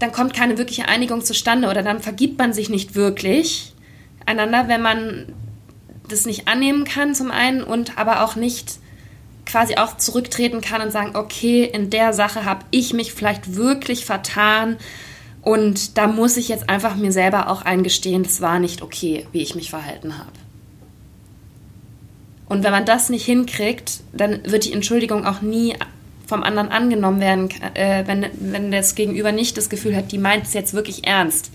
dann 0.03 0.11
kommt 0.11 0.33
keine 0.33 0.57
wirkliche 0.57 0.89
Einigung 0.89 1.23
zustande 1.23 1.69
oder 1.69 1.81
dann 1.81 2.01
vergibt 2.01 2.37
man 2.37 2.51
sich 2.51 2.67
nicht 2.67 2.93
wirklich 2.93 3.73
einander, 4.25 4.67
wenn 4.67 4.81
man 4.81 5.33
das 6.09 6.25
nicht 6.25 6.49
annehmen 6.49 6.83
kann 6.83 7.15
zum 7.15 7.31
einen 7.31 7.63
und 7.63 7.97
aber 7.97 8.21
auch 8.21 8.35
nicht 8.35 8.79
quasi 9.45 9.75
auch 9.77 9.95
zurücktreten 9.95 10.59
kann 10.59 10.81
und 10.81 10.91
sagen, 10.91 11.15
okay, 11.15 11.63
in 11.63 11.89
der 11.89 12.11
Sache 12.11 12.43
habe 12.43 12.65
ich 12.69 12.93
mich 12.93 13.13
vielleicht 13.13 13.55
wirklich 13.55 14.03
vertan 14.03 14.75
und 15.41 15.97
da 15.97 16.07
muss 16.07 16.35
ich 16.35 16.49
jetzt 16.49 16.69
einfach 16.69 16.97
mir 16.97 17.13
selber 17.13 17.49
auch 17.49 17.61
eingestehen, 17.61 18.23
das 18.23 18.41
war 18.41 18.59
nicht 18.59 18.81
okay, 18.81 19.25
wie 19.31 19.41
ich 19.41 19.55
mich 19.55 19.69
verhalten 19.69 20.17
habe. 20.17 20.31
Und 22.49 22.65
wenn 22.65 22.71
man 22.73 22.85
das 22.85 23.09
nicht 23.09 23.25
hinkriegt, 23.25 24.01
dann 24.11 24.41
wird 24.43 24.65
die 24.65 24.73
Entschuldigung 24.73 25.25
auch 25.25 25.41
nie 25.41 25.75
vom 26.33 26.41
anderen 26.41 26.69
angenommen 26.69 27.21
werden, 27.21 27.49
äh, 27.75 28.07
wenn, 28.07 28.25
wenn 28.39 28.71
das 28.71 28.95
Gegenüber 28.95 29.31
nicht 29.31 29.55
das 29.55 29.69
Gefühl 29.69 29.95
hat, 29.95 30.11
die 30.11 30.17
meint 30.17 30.47
es 30.47 30.53
jetzt 30.55 30.73
wirklich 30.73 31.05
ernst. 31.05 31.51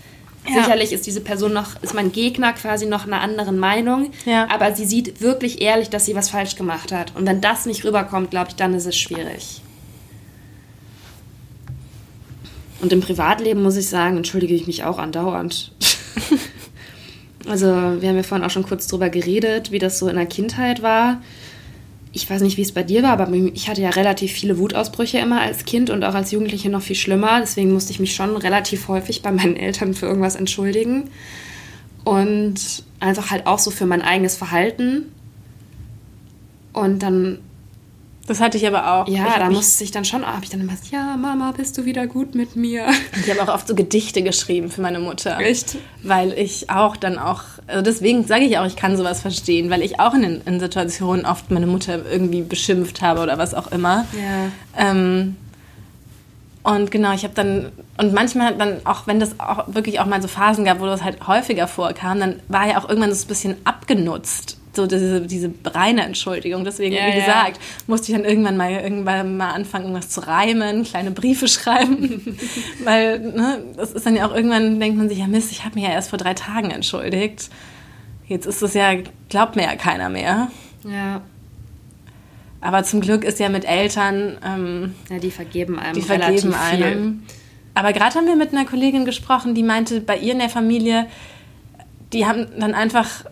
Ja. 0.47 0.63
Sicherlich 0.63 0.93
ist 0.93 1.05
diese 1.05 1.19
Person 1.19 1.51
noch, 1.51 1.83
ist 1.83 1.93
mein 1.93 2.13
Gegner 2.13 2.53
quasi 2.53 2.85
noch 2.85 3.05
einer 3.05 3.19
anderen 3.19 3.59
Meinung, 3.59 4.11
ja. 4.25 4.47
aber 4.49 4.73
sie 4.73 4.85
sieht 4.85 5.19
wirklich 5.19 5.61
ehrlich, 5.61 5.89
dass 5.89 6.05
sie 6.05 6.15
was 6.15 6.29
falsch 6.29 6.55
gemacht 6.55 6.93
hat. 6.93 7.13
Und 7.17 7.27
wenn 7.27 7.41
das 7.41 7.65
nicht 7.65 7.83
rüberkommt, 7.83 8.31
glaube 8.31 8.51
ich, 8.51 8.55
dann 8.55 8.73
ist 8.73 8.85
es 8.85 8.97
schwierig. 8.97 9.61
Und 12.79 12.93
im 12.93 13.01
Privatleben 13.01 13.61
muss 13.61 13.75
ich 13.75 13.89
sagen, 13.89 14.15
entschuldige 14.15 14.53
ich 14.53 14.65
mich 14.65 14.85
auch 14.85 14.97
andauernd. 14.97 15.73
also, 17.49 17.65
wir 17.65 18.07
haben 18.07 18.15
ja 18.15 18.23
vorhin 18.23 18.47
auch 18.47 18.51
schon 18.51 18.63
kurz 18.63 18.87
drüber 18.87 19.09
geredet, 19.09 19.73
wie 19.73 19.79
das 19.79 19.99
so 19.99 20.07
in 20.07 20.15
der 20.15 20.25
Kindheit 20.25 20.81
war 20.81 21.19
ich 22.19 22.29
weiß 22.29 22.41
nicht, 22.41 22.57
wie 22.57 22.61
es 22.61 22.73
bei 22.73 22.83
dir 22.83 23.01
war, 23.03 23.11
aber 23.11 23.31
ich 23.33 23.69
hatte 23.69 23.81
ja 23.81 23.89
relativ 23.89 24.31
viele 24.31 24.57
Wutausbrüche 24.57 25.17
immer 25.19 25.41
als 25.41 25.65
Kind 25.65 25.89
und 25.89 26.03
auch 26.03 26.13
als 26.13 26.31
Jugendliche 26.31 26.69
noch 26.69 26.81
viel 26.81 26.95
schlimmer. 26.95 27.39
Deswegen 27.39 27.71
musste 27.71 27.91
ich 27.91 27.99
mich 27.99 28.13
schon 28.13 28.35
relativ 28.35 28.87
häufig 28.89 29.21
bei 29.21 29.31
meinen 29.31 29.55
Eltern 29.55 29.93
für 29.93 30.05
irgendwas 30.05 30.35
entschuldigen. 30.35 31.09
Und 32.03 32.83
einfach 32.99 33.31
halt 33.31 33.47
auch 33.47 33.59
so 33.59 33.71
für 33.71 33.85
mein 33.85 34.01
eigenes 34.01 34.35
Verhalten. 34.35 35.05
Und 36.73 36.99
dann 36.99 37.39
das 38.29 38.39
hatte 38.39 38.57
ich 38.57 38.67
aber 38.67 38.93
auch. 38.93 39.07
Ja, 39.07 39.39
da 39.39 39.49
musste 39.49 39.83
ich 39.83 39.89
dann 39.89 40.05
schon, 40.05 40.23
habe 40.23 40.43
ich 40.43 40.51
dann 40.51 40.61
immer 40.61 40.73
gesagt, 40.73 40.91
ja, 40.91 41.17
Mama, 41.17 41.51
bist 41.51 41.75
du 41.79 41.85
wieder 41.85 42.05
gut 42.05 42.35
mit 42.35 42.55
mir? 42.55 42.85
Ich 43.19 43.29
habe 43.31 43.41
auch 43.41 43.51
oft 43.51 43.67
so 43.67 43.73
Gedichte 43.73 44.21
geschrieben 44.21 44.69
für 44.69 44.81
meine 44.81 44.99
Mutter. 44.99 45.39
Echt? 45.39 45.77
Weil 46.03 46.33
ich 46.33 46.69
auch 46.69 46.95
dann 46.95 47.17
auch, 47.17 47.41
also 47.65 47.81
deswegen 47.81 48.27
sage 48.27 48.45
ich 48.45 48.59
auch, 48.59 48.67
ich 48.67 48.75
kann 48.75 48.95
sowas 48.95 49.21
verstehen, 49.21 49.71
weil 49.71 49.81
ich 49.81 49.99
auch 49.99 50.13
in, 50.13 50.41
in 50.45 50.59
Situationen 50.59 51.25
oft 51.25 51.49
meine 51.49 51.65
Mutter 51.65 52.05
irgendwie 52.05 52.43
beschimpft 52.43 53.01
habe 53.01 53.21
oder 53.21 53.39
was 53.39 53.55
auch 53.55 53.71
immer. 53.71 54.05
Ja. 54.13 54.91
Ähm, 54.91 55.35
und 56.61 56.91
genau, 56.91 57.13
ich 57.13 57.23
habe 57.23 57.33
dann, 57.33 57.71
und 57.97 58.13
manchmal 58.13 58.55
dann 58.55 58.85
auch, 58.85 59.07
wenn 59.07 59.19
das 59.19 59.39
auch 59.39 59.73
wirklich 59.73 59.99
auch 59.99 60.05
mal 60.05 60.21
so 60.21 60.27
Phasen 60.27 60.65
gab, 60.65 60.79
wo 60.79 60.85
das 60.85 61.03
halt 61.03 61.27
häufiger 61.27 61.67
vorkam, 61.67 62.19
dann 62.19 62.35
war 62.47 62.67
ja 62.67 62.77
auch 62.77 62.87
irgendwann 62.87 63.11
so 63.11 63.25
ein 63.25 63.27
bisschen 63.27 63.55
abgenutzt 63.63 64.58
so 64.73 64.85
diese, 64.85 65.21
diese 65.21 65.51
reine 65.65 66.03
Entschuldigung. 66.03 66.63
Deswegen, 66.63 66.95
ja, 66.95 67.07
wie 67.07 67.19
gesagt, 67.19 67.57
ja. 67.57 67.63
musste 67.87 68.11
ich 68.11 68.17
dann 68.17 68.25
irgendwann 68.25 68.57
mal 68.57 68.71
irgendwann 68.71 69.37
mal 69.37 69.51
anfangen, 69.51 69.85
irgendwas 69.85 70.09
zu 70.09 70.25
reimen, 70.25 70.83
kleine 70.83 71.11
Briefe 71.11 71.47
schreiben. 71.49 72.37
Weil, 72.83 73.19
ne, 73.19 73.63
das 73.75 73.91
ist 73.91 74.05
dann 74.05 74.15
ja 74.15 74.27
auch 74.27 74.35
irgendwann, 74.35 74.79
denkt 74.79 74.97
man 74.97 75.09
sich, 75.09 75.17
ja 75.17 75.27
Mist, 75.27 75.51
ich 75.51 75.65
habe 75.65 75.75
mich 75.75 75.83
ja 75.83 75.91
erst 75.91 76.09
vor 76.09 76.19
drei 76.19 76.33
Tagen 76.33 76.71
entschuldigt. 76.71 77.49
Jetzt 78.27 78.45
ist 78.45 78.61
es 78.61 78.73
ja, 78.75 78.93
glaubt 79.29 79.55
mir 79.55 79.63
ja 79.63 79.75
keiner 79.75 80.09
mehr. 80.09 80.49
Ja. 80.83 81.21
Aber 82.61 82.83
zum 82.83 83.01
Glück 83.01 83.23
ist 83.23 83.39
ja 83.39 83.49
mit 83.49 83.65
Eltern. 83.65 84.37
Ähm, 84.45 84.95
ja, 85.09 85.17
die 85.17 85.31
vergeben 85.31 85.79
einem. 85.79 85.95
Die 85.95 86.01
vergeben 86.01 86.53
einem. 86.53 87.23
Aber 87.73 87.93
gerade 87.93 88.15
haben 88.15 88.27
wir 88.27 88.35
mit 88.35 88.51
einer 88.51 88.65
Kollegin 88.65 89.05
gesprochen, 89.05 89.55
die 89.55 89.63
meinte, 89.63 90.01
bei 90.01 90.17
ihr 90.17 90.33
in 90.33 90.39
der 90.39 90.49
Familie, 90.49 91.07
die 92.11 92.25
haben 92.25 92.47
dann 92.59 92.73
einfach 92.73 93.23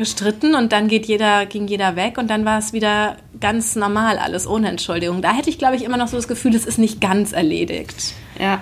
gestritten 0.00 0.54
und 0.54 0.72
dann 0.72 0.88
geht 0.88 1.06
jeder, 1.06 1.44
ging 1.46 1.68
jeder 1.68 1.94
weg 1.94 2.16
und 2.16 2.28
dann 2.28 2.44
war 2.44 2.58
es 2.58 2.72
wieder 2.72 3.18
ganz 3.38 3.76
normal 3.76 4.18
alles, 4.18 4.46
ohne 4.46 4.68
Entschuldigung. 4.68 5.20
Da 5.20 5.34
hätte 5.34 5.50
ich, 5.50 5.58
glaube 5.58 5.76
ich, 5.76 5.84
immer 5.84 5.98
noch 5.98 6.08
so 6.08 6.16
das 6.16 6.26
Gefühl, 6.26 6.54
es 6.54 6.64
ist 6.64 6.78
nicht 6.78 7.00
ganz 7.00 7.32
erledigt. 7.32 8.14
Ja. 8.38 8.60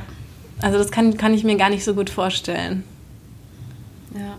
Also 0.61 0.79
das 0.79 0.90
kann, 0.90 1.16
kann 1.16 1.33
ich 1.33 1.44
mir 1.44 1.57
gar 1.57 1.70
nicht 1.70 1.85
so 1.85 1.94
gut 1.94 2.11
vorstellen. 2.11 2.83
Ja. 4.14 4.37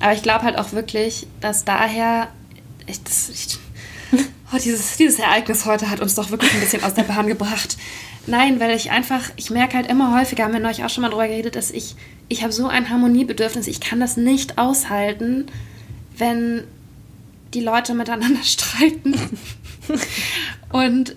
Aber 0.00 0.12
ich 0.12 0.22
glaube 0.22 0.44
halt 0.44 0.58
auch 0.58 0.72
wirklich, 0.72 1.28
dass 1.40 1.64
daher, 1.64 2.26
ich, 2.88 3.02
das, 3.04 3.28
ich, 3.28 3.58
oh, 4.52 4.56
dieses, 4.56 4.96
dieses 4.96 5.20
Ereignis 5.20 5.64
heute 5.64 5.90
hat 5.90 6.00
uns 6.00 6.16
doch 6.16 6.30
wirklich 6.30 6.52
ein 6.52 6.60
bisschen 6.60 6.82
aus 6.82 6.94
der 6.94 7.04
Bahn 7.04 7.28
gebracht. 7.28 7.76
Nein, 8.26 8.58
weil 8.58 8.74
ich 8.74 8.90
einfach, 8.90 9.22
ich 9.36 9.50
merke 9.50 9.76
halt 9.76 9.88
immer 9.88 10.18
häufiger, 10.18 10.44
haben 10.44 10.52
wir 10.52 10.60
neulich 10.60 10.82
auch 10.82 10.90
schon 10.90 11.02
mal 11.02 11.10
drüber 11.10 11.28
geredet, 11.28 11.54
dass 11.54 11.70
ich, 11.70 11.94
ich 12.28 12.42
habe 12.42 12.52
so 12.52 12.66
ein 12.66 12.90
Harmoniebedürfnis, 12.90 13.68
ich 13.68 13.80
kann 13.80 14.00
das 14.00 14.16
nicht 14.16 14.58
aushalten, 14.58 15.46
wenn 16.16 16.64
die 17.52 17.60
Leute 17.60 17.94
miteinander 17.94 18.42
streiten. 18.44 19.14
und 20.70 21.16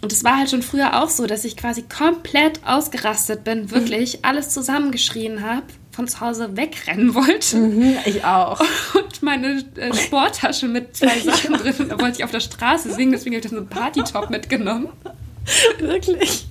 und 0.00 0.12
es 0.12 0.22
war 0.22 0.38
halt 0.38 0.50
schon 0.50 0.62
früher 0.62 1.02
auch 1.02 1.08
so, 1.08 1.26
dass 1.26 1.44
ich 1.44 1.56
quasi 1.56 1.82
komplett 1.82 2.60
ausgerastet 2.64 3.42
bin, 3.42 3.72
wirklich 3.72 4.24
alles 4.24 4.50
zusammengeschrien 4.50 5.42
habe, 5.42 5.64
von 5.90 6.06
zu 6.06 6.20
Hause 6.20 6.56
wegrennen 6.56 7.16
wollte. 7.16 7.56
Mhm, 7.56 7.96
ich 8.04 8.24
auch. 8.24 8.60
Und 8.94 9.22
meine 9.22 9.64
äh, 9.74 9.92
Sporttasche 9.92 10.68
mit 10.68 10.96
zwei 10.96 11.18
Sachen 11.24 11.54
drin, 11.54 11.88
da 11.88 12.00
wollte 12.00 12.18
ich 12.18 12.24
auf 12.24 12.30
der 12.30 12.38
Straße 12.38 12.92
singen, 12.92 13.10
deswegen 13.10 13.34
habe 13.34 13.44
ich 13.44 13.50
so 13.50 13.56
einen 13.56 13.66
Partytop 13.66 14.30
mitgenommen. 14.30 14.88
Wirklich. 15.80 16.46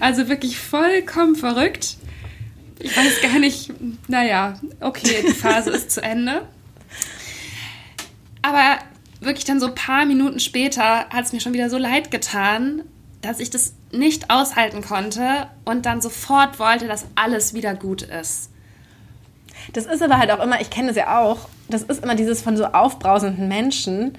Also 0.00 0.28
wirklich 0.28 0.58
vollkommen 0.58 1.36
verrückt. 1.36 1.96
Ich 2.82 2.96
weiß 2.96 3.20
gar 3.22 3.38
nicht, 3.38 3.72
naja, 4.08 4.54
okay, 4.80 5.24
die 5.24 5.32
Phase 5.32 5.70
ist 5.70 5.92
zu 5.92 6.02
Ende. 6.02 6.42
Aber 8.42 8.78
wirklich 9.20 9.44
dann 9.44 9.60
so 9.60 9.66
ein 9.66 9.74
paar 9.76 10.04
Minuten 10.04 10.40
später 10.40 11.06
hat 11.08 11.24
es 11.24 11.32
mir 11.32 11.40
schon 11.40 11.52
wieder 11.52 11.70
so 11.70 11.78
leid 11.78 12.10
getan, 12.10 12.82
dass 13.20 13.38
ich 13.38 13.50
das 13.50 13.74
nicht 13.92 14.30
aushalten 14.30 14.82
konnte 14.82 15.48
und 15.64 15.86
dann 15.86 16.00
sofort 16.00 16.58
wollte, 16.58 16.88
dass 16.88 17.06
alles 17.14 17.54
wieder 17.54 17.74
gut 17.74 18.02
ist. 18.02 18.50
Das 19.74 19.86
ist 19.86 20.02
aber 20.02 20.18
halt 20.18 20.32
auch 20.32 20.42
immer, 20.42 20.60
ich 20.60 20.70
kenne 20.70 20.88
das 20.88 20.96
ja 20.96 21.20
auch, 21.20 21.48
das 21.68 21.84
ist 21.84 22.02
immer 22.02 22.16
dieses 22.16 22.42
von 22.42 22.56
so 22.56 22.64
aufbrausenden 22.66 23.46
Menschen, 23.46 24.18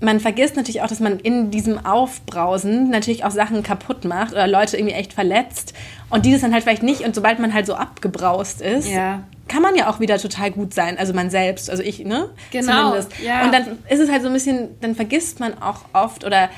man 0.00 0.18
vergisst 0.18 0.56
natürlich 0.56 0.82
auch, 0.82 0.86
dass 0.86 1.00
man 1.00 1.20
in 1.20 1.50
diesem 1.50 1.84
Aufbrausen 1.84 2.88
natürlich 2.90 3.24
auch 3.24 3.30
Sachen 3.30 3.62
kaputt 3.62 4.04
macht 4.04 4.32
oder 4.32 4.46
Leute 4.46 4.76
irgendwie 4.76 4.94
echt 4.94 5.12
verletzt. 5.12 5.74
Und 6.08 6.24
dieses 6.24 6.40
dann 6.40 6.52
halt 6.52 6.64
vielleicht 6.64 6.82
nicht. 6.82 7.02
Und 7.02 7.14
sobald 7.14 7.38
man 7.38 7.52
halt 7.52 7.66
so 7.66 7.74
abgebraust 7.74 8.62
ist, 8.62 8.88
ja. 8.88 9.22
kann 9.48 9.62
man 9.62 9.76
ja 9.76 9.90
auch 9.90 10.00
wieder 10.00 10.18
total 10.18 10.50
gut 10.50 10.72
sein. 10.72 10.98
Also 10.98 11.12
man 11.12 11.28
selbst, 11.28 11.68
also 11.68 11.82
ich, 11.82 12.04
ne? 12.04 12.30
Genau. 12.50 12.90
Zumindest. 12.90 13.12
Ja. 13.22 13.44
Und 13.44 13.52
dann 13.52 13.78
ist 13.90 14.00
es 14.00 14.10
halt 14.10 14.22
so 14.22 14.28
ein 14.28 14.34
bisschen, 14.34 14.68
dann 14.80 14.94
vergisst 14.94 15.38
man 15.38 15.60
auch 15.60 15.84
oft 15.92 16.24
oder 16.24 16.48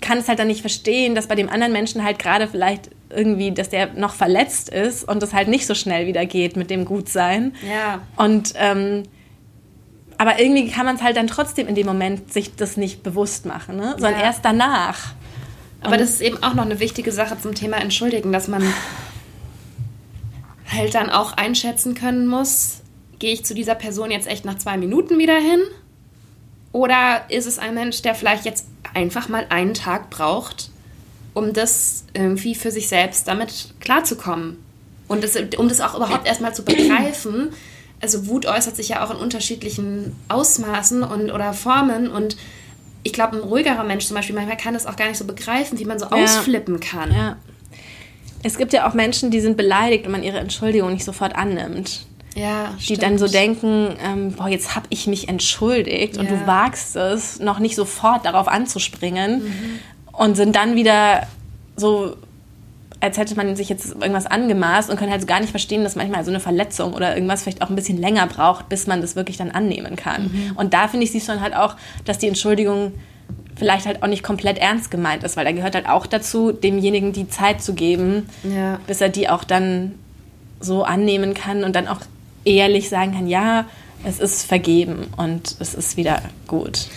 kann 0.00 0.18
es 0.18 0.28
halt 0.28 0.38
dann 0.38 0.46
nicht 0.46 0.60
verstehen, 0.60 1.14
dass 1.14 1.26
bei 1.26 1.34
dem 1.34 1.48
anderen 1.48 1.72
Menschen 1.72 2.04
halt 2.04 2.18
gerade 2.18 2.46
vielleicht 2.46 2.90
irgendwie, 3.10 3.50
dass 3.50 3.68
der 3.68 3.92
noch 3.94 4.14
verletzt 4.14 4.68
ist 4.68 5.06
und 5.06 5.22
es 5.22 5.34
halt 5.34 5.48
nicht 5.48 5.66
so 5.66 5.74
schnell 5.74 6.06
wieder 6.06 6.24
geht 6.24 6.56
mit 6.56 6.70
dem 6.70 6.84
Gutsein. 6.84 7.54
Ja. 7.68 8.00
Und 8.16 8.54
ähm, 8.56 9.02
aber 10.20 10.38
irgendwie 10.38 10.70
kann 10.70 10.84
man 10.84 10.96
es 10.96 11.02
halt 11.02 11.16
dann 11.16 11.28
trotzdem 11.28 11.66
in 11.66 11.74
dem 11.74 11.86
Moment 11.86 12.30
sich 12.30 12.54
das 12.54 12.76
nicht 12.76 13.02
bewusst 13.02 13.46
machen, 13.46 13.76
ne? 13.76 13.92
sondern 13.92 14.20
ja. 14.20 14.26
erst 14.26 14.44
danach. 14.44 15.14
Aber 15.80 15.96
das 15.96 16.10
ist 16.10 16.20
eben 16.20 16.42
auch 16.42 16.52
noch 16.52 16.66
eine 16.66 16.78
wichtige 16.78 17.10
Sache 17.10 17.38
zum 17.40 17.54
Thema 17.54 17.78
Entschuldigen, 17.78 18.30
dass 18.30 18.46
man 18.46 18.62
halt 20.70 20.94
dann 20.94 21.08
auch 21.08 21.32
einschätzen 21.38 21.94
können 21.94 22.26
muss, 22.26 22.82
gehe 23.18 23.32
ich 23.32 23.46
zu 23.46 23.54
dieser 23.54 23.74
Person 23.74 24.10
jetzt 24.10 24.28
echt 24.28 24.44
nach 24.44 24.58
zwei 24.58 24.76
Minuten 24.76 25.16
wieder 25.16 25.38
hin? 25.38 25.62
Oder 26.72 27.22
ist 27.30 27.46
es 27.46 27.58
ein 27.58 27.72
Mensch, 27.72 28.02
der 28.02 28.14
vielleicht 28.14 28.44
jetzt 28.44 28.66
einfach 28.92 29.30
mal 29.30 29.46
einen 29.48 29.72
Tag 29.72 30.10
braucht, 30.10 30.68
um 31.32 31.54
das 31.54 32.04
irgendwie 32.12 32.54
für 32.54 32.70
sich 32.70 32.88
selbst 32.88 33.26
damit 33.26 33.72
klarzukommen? 33.80 34.58
Und 35.08 35.24
das, 35.24 35.34
um 35.56 35.70
das 35.70 35.80
auch 35.80 35.94
überhaupt 35.94 36.26
erstmal 36.26 36.54
zu 36.54 36.62
begreifen, 36.62 37.54
also 38.00 38.26
Wut 38.26 38.46
äußert 38.46 38.76
sich 38.76 38.88
ja 38.90 39.04
auch 39.04 39.10
in 39.10 39.16
unterschiedlichen 39.16 40.16
Ausmaßen 40.28 41.02
und 41.02 41.30
oder 41.30 41.52
Formen 41.52 42.08
und 42.08 42.36
ich 43.02 43.12
glaube, 43.12 43.36
ein 43.36 43.42
ruhigerer 43.42 43.84
Mensch 43.84 44.06
zum 44.06 44.16
Beispiel, 44.16 44.34
manchmal 44.34 44.56
kann 44.56 44.74
das 44.74 44.86
auch 44.86 44.96
gar 44.96 45.08
nicht 45.08 45.16
so 45.16 45.24
begreifen, 45.24 45.78
wie 45.78 45.84
man 45.84 45.98
so 45.98 46.06
ja. 46.06 46.12
ausflippen 46.12 46.80
kann. 46.80 47.12
Ja. 47.12 47.36
Es 48.42 48.58
gibt 48.58 48.72
ja 48.72 48.88
auch 48.88 48.94
Menschen, 48.94 49.30
die 49.30 49.40
sind 49.40 49.56
beleidigt 49.56 50.06
und 50.06 50.12
man 50.12 50.22
ihre 50.22 50.38
Entschuldigung 50.38 50.92
nicht 50.92 51.04
sofort 51.04 51.34
annimmt. 51.34 52.06
Ja, 52.34 52.74
die 52.78 52.84
stimmt. 52.84 53.02
dann 53.02 53.18
so 53.18 53.26
denken, 53.26 53.96
ähm, 54.02 54.32
boah, 54.32 54.48
jetzt 54.48 54.76
habe 54.76 54.86
ich 54.90 55.06
mich 55.06 55.28
entschuldigt 55.28 56.16
ja. 56.16 56.22
und 56.22 56.30
du 56.30 56.46
wagst 56.46 56.94
es, 56.96 57.40
noch 57.40 57.58
nicht 57.58 57.74
sofort 57.74 58.24
darauf 58.24 58.48
anzuspringen 58.48 59.42
mhm. 59.42 59.78
und 60.12 60.36
sind 60.36 60.54
dann 60.56 60.76
wieder 60.76 61.26
so, 61.76 62.16
als 63.00 63.16
hätte 63.16 63.34
man 63.34 63.56
sich 63.56 63.68
jetzt 63.68 63.92
irgendwas 63.92 64.26
angemaßt 64.26 64.90
und 64.90 64.96
können 64.96 65.10
halt 65.10 65.26
gar 65.26 65.40
nicht 65.40 65.50
verstehen, 65.50 65.84
dass 65.84 65.96
manchmal 65.96 66.24
so 66.24 66.30
eine 66.30 66.40
Verletzung 66.40 66.92
oder 66.92 67.14
irgendwas 67.14 67.42
vielleicht 67.42 67.62
auch 67.62 67.70
ein 67.70 67.76
bisschen 67.76 67.98
länger 67.98 68.26
braucht, 68.26 68.68
bis 68.68 68.86
man 68.86 69.00
das 69.00 69.16
wirklich 69.16 69.38
dann 69.38 69.50
annehmen 69.50 69.96
kann. 69.96 70.24
Mhm. 70.24 70.52
Und 70.56 70.74
da 70.74 70.86
finde 70.88 71.04
ich, 71.04 71.12
siehst 71.12 71.28
du 71.28 71.32
dann 71.32 71.40
halt 71.40 71.56
auch, 71.56 71.76
dass 72.04 72.18
die 72.18 72.28
Entschuldigung 72.28 72.92
vielleicht 73.56 73.86
halt 73.86 74.02
auch 74.02 74.06
nicht 74.06 74.22
komplett 74.22 74.58
ernst 74.58 74.90
gemeint 74.90 75.22
ist, 75.24 75.36
weil 75.36 75.44
da 75.44 75.52
gehört 75.52 75.74
halt 75.74 75.88
auch 75.88 76.06
dazu, 76.06 76.52
demjenigen 76.52 77.12
die 77.12 77.28
Zeit 77.28 77.62
zu 77.62 77.74
geben, 77.74 78.28
ja. 78.42 78.78
bis 78.86 79.00
er 79.00 79.08
die 79.08 79.28
auch 79.28 79.44
dann 79.44 79.94
so 80.60 80.84
annehmen 80.84 81.34
kann 81.34 81.64
und 81.64 81.74
dann 81.76 81.88
auch 81.88 82.00
ehrlich 82.44 82.88
sagen 82.88 83.12
kann, 83.12 83.26
ja, 83.26 83.66
es 84.04 84.18
ist 84.18 84.44
vergeben 84.44 85.08
und 85.16 85.56
es 85.58 85.74
ist 85.74 85.96
wieder 85.96 86.22
gut. 86.46 86.88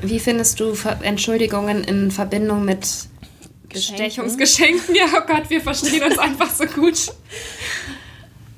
Wie 0.00 0.18
findest 0.18 0.58
du 0.60 0.74
Entschuldigungen 1.02 1.84
in 1.84 2.10
Verbindung 2.10 2.64
mit 2.64 2.86
Bestechungsgeschenken? 3.72 4.94
Ja, 4.94 5.06
oh 5.16 5.26
Gott, 5.26 5.48
wir 5.48 5.60
verstehen 5.60 6.02
uns 6.02 6.18
einfach 6.18 6.50
so 6.50 6.64
gut. 6.66 6.98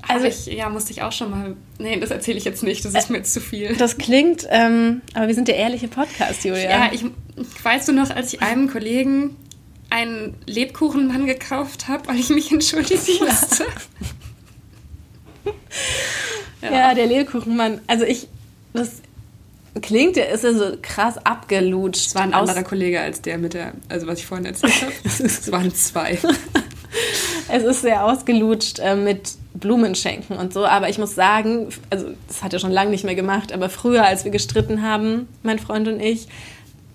Also 0.06 0.26
ich, 0.26 0.46
ja, 0.46 0.68
musste 0.68 0.92
ich 0.92 1.00
auch 1.00 1.12
schon 1.12 1.30
mal. 1.30 1.56
Nee, 1.78 1.98
das 1.98 2.10
erzähle 2.10 2.36
ich 2.36 2.44
jetzt 2.44 2.62
nicht, 2.62 2.84
das 2.84 2.92
ist 2.92 3.08
mir 3.08 3.16
jetzt 3.16 3.32
zu 3.32 3.40
viel. 3.40 3.74
Das 3.76 3.96
klingt, 3.96 4.46
ähm, 4.50 5.00
aber 5.14 5.28
wir 5.28 5.34
sind 5.34 5.48
der 5.48 5.56
ehrliche 5.56 5.88
Podcast, 5.88 6.44
Julia. 6.44 6.68
Ja, 6.68 6.90
ich 6.92 7.06
weißt 7.62 7.88
du 7.88 7.92
noch, 7.92 8.10
als 8.10 8.34
ich 8.34 8.42
einem 8.42 8.70
Kollegen 8.70 9.34
einen 9.90 10.36
Lebkuchenmann 10.46 11.26
gekauft 11.26 11.88
habe, 11.88 12.08
weil 12.08 12.18
ich 12.18 12.28
mich 12.28 12.52
entschuldigen 12.52 13.00
musste. 13.20 13.64
Ja, 16.62 16.72
ja 16.72 16.94
der 16.94 17.06
Lebkuchenmann. 17.06 17.82
Also 17.86 18.04
ich, 18.04 18.26
das 18.72 19.02
klingt, 19.80 20.16
der 20.16 20.30
ist 20.30 20.44
ja 20.44 20.52
so 20.52 20.76
krass 20.80 21.18
abgelutscht. 21.24 22.06
Es 22.06 22.14
war 22.14 22.22
ein 22.22 22.34
anderer 22.34 22.62
Kollege 22.62 23.00
als 23.00 23.22
der 23.22 23.38
mit 23.38 23.54
der, 23.54 23.72
also 23.88 24.06
was 24.06 24.20
ich 24.20 24.26
vorhin 24.26 24.46
erzählt 24.46 24.82
habe. 24.82 24.92
es 25.04 25.50
waren 25.50 25.74
zwei. 25.74 26.18
es 27.48 27.62
ist 27.62 27.82
sehr 27.82 28.04
ausgelutscht 28.04 28.78
äh, 28.78 28.94
mit 28.94 29.32
Blumenschenken 29.54 30.36
und 30.36 30.52
so, 30.52 30.64
aber 30.66 30.88
ich 30.88 30.98
muss 30.98 31.14
sagen, 31.14 31.68
also 31.90 32.06
das 32.28 32.42
hat 32.42 32.52
er 32.52 32.58
schon 32.58 32.72
lange 32.72 32.90
nicht 32.90 33.04
mehr 33.04 33.14
gemacht, 33.14 33.52
aber 33.52 33.68
früher, 33.68 34.04
als 34.04 34.24
wir 34.24 34.30
gestritten 34.30 34.82
haben, 34.82 35.28
mein 35.42 35.58
Freund 35.58 35.88
und 35.88 36.00
ich, 36.00 36.28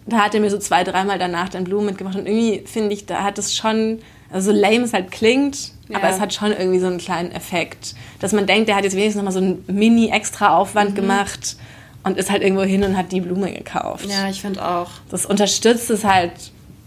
da 0.06 0.18
hat 0.18 0.34
er 0.34 0.42
mir 0.42 0.50
so 0.50 0.58
zwei, 0.58 0.84
dreimal 0.84 1.20
danach 1.20 1.50
dann 1.50 1.64
Blumen 1.64 1.88
mitgemacht 1.88 2.18
und 2.18 2.28
irgendwie 2.28 2.64
finde 2.66 2.94
ich, 2.94 3.06
da 3.06 3.24
hat 3.24 3.38
es 3.38 3.56
schon, 3.56 4.00
also 4.32 4.52
so 4.52 4.58
lame 4.58 4.84
es 4.84 4.94
halt 4.94 5.12
klingt, 5.12 5.72
ja. 5.88 5.98
aber 5.98 6.10
es 6.10 6.20
hat 6.20 6.34
schon 6.34 6.52
irgendwie 6.52 6.80
so 6.80 6.88
einen 6.88 6.98
kleinen 6.98 7.32
Effekt, 7.32 7.96
dass 8.20 8.34
man 8.34 8.46
denkt, 8.46 8.68
der 8.68 8.76
hat 8.76 8.84
jetzt 8.84 8.96
wenigstens 8.96 9.24
nochmal 9.24 9.34
so 9.34 9.40
einen 9.40 9.64
Mini-Extra-Aufwand 9.68 10.92
mhm. 10.92 10.96
gemacht 10.96 11.58
und 12.04 12.18
ist 12.18 12.32
halt 12.32 12.42
irgendwo 12.42 12.64
hin 12.64 12.84
und 12.84 12.98
hat 12.98 13.12
die 13.12 13.22
Blume 13.22 13.52
gekauft. 13.52 14.06
Ja, 14.06 14.30
ich 14.30 14.42
finde 14.42 14.66
auch. 14.66 14.90
Das 15.10 15.26
unterstützt 15.26 15.90
es 15.90 16.04
halt 16.04 16.32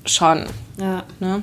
schon. 0.04 0.46
Ja. 0.78 1.04
Ne? 1.20 1.42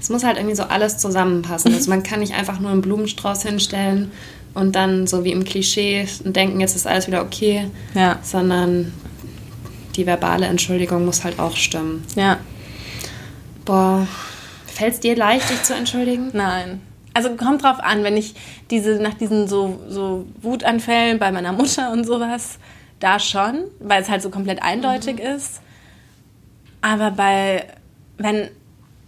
Es 0.00 0.08
muss 0.08 0.24
halt 0.24 0.36
irgendwie 0.36 0.56
so 0.56 0.64
alles 0.64 0.98
zusammenpassen. 0.98 1.72
Also 1.74 1.90
man 1.90 2.02
kann 2.02 2.20
nicht 2.20 2.34
einfach 2.34 2.58
nur 2.58 2.70
einen 2.70 2.80
Blumenstrauß 2.80 3.42
hinstellen 3.42 4.10
und 4.54 4.74
dann 4.74 5.06
so 5.06 5.24
wie 5.24 5.32
im 5.32 5.44
Klischee 5.44 6.06
denken, 6.24 6.60
jetzt 6.60 6.74
ist 6.74 6.86
alles 6.86 7.06
wieder 7.06 7.22
okay, 7.22 7.68
ja. 7.94 8.18
sondern 8.22 8.92
die 9.96 10.06
verbale 10.06 10.46
Entschuldigung 10.46 11.04
muss 11.04 11.24
halt 11.24 11.38
auch 11.38 11.56
stimmen. 11.56 12.04
Ja. 12.16 12.38
Boah, 13.64 14.06
fällt 14.66 14.94
es 14.94 15.00
dir 15.00 15.16
leicht, 15.16 15.50
dich 15.50 15.62
zu 15.62 15.74
entschuldigen? 15.74 16.30
Nein. 16.32 16.80
Also 17.12 17.30
kommt 17.36 17.62
drauf 17.62 17.80
an, 17.80 18.04
wenn 18.04 18.16
ich 18.16 18.34
diese 18.70 19.00
nach 19.02 19.14
diesen 19.14 19.48
so, 19.48 19.80
so 19.88 20.26
Wutanfällen 20.42 21.18
bei 21.18 21.32
meiner 21.32 21.52
Mutter 21.52 21.92
und 21.92 22.04
sowas, 22.04 22.58
da 23.00 23.18
schon, 23.18 23.64
weil 23.80 24.02
es 24.02 24.08
halt 24.08 24.22
so 24.22 24.30
komplett 24.30 24.62
eindeutig 24.62 25.16
mhm. 25.16 25.36
ist. 25.36 25.60
Aber 26.82 27.10
bei, 27.10 27.66
wenn, 28.16 28.48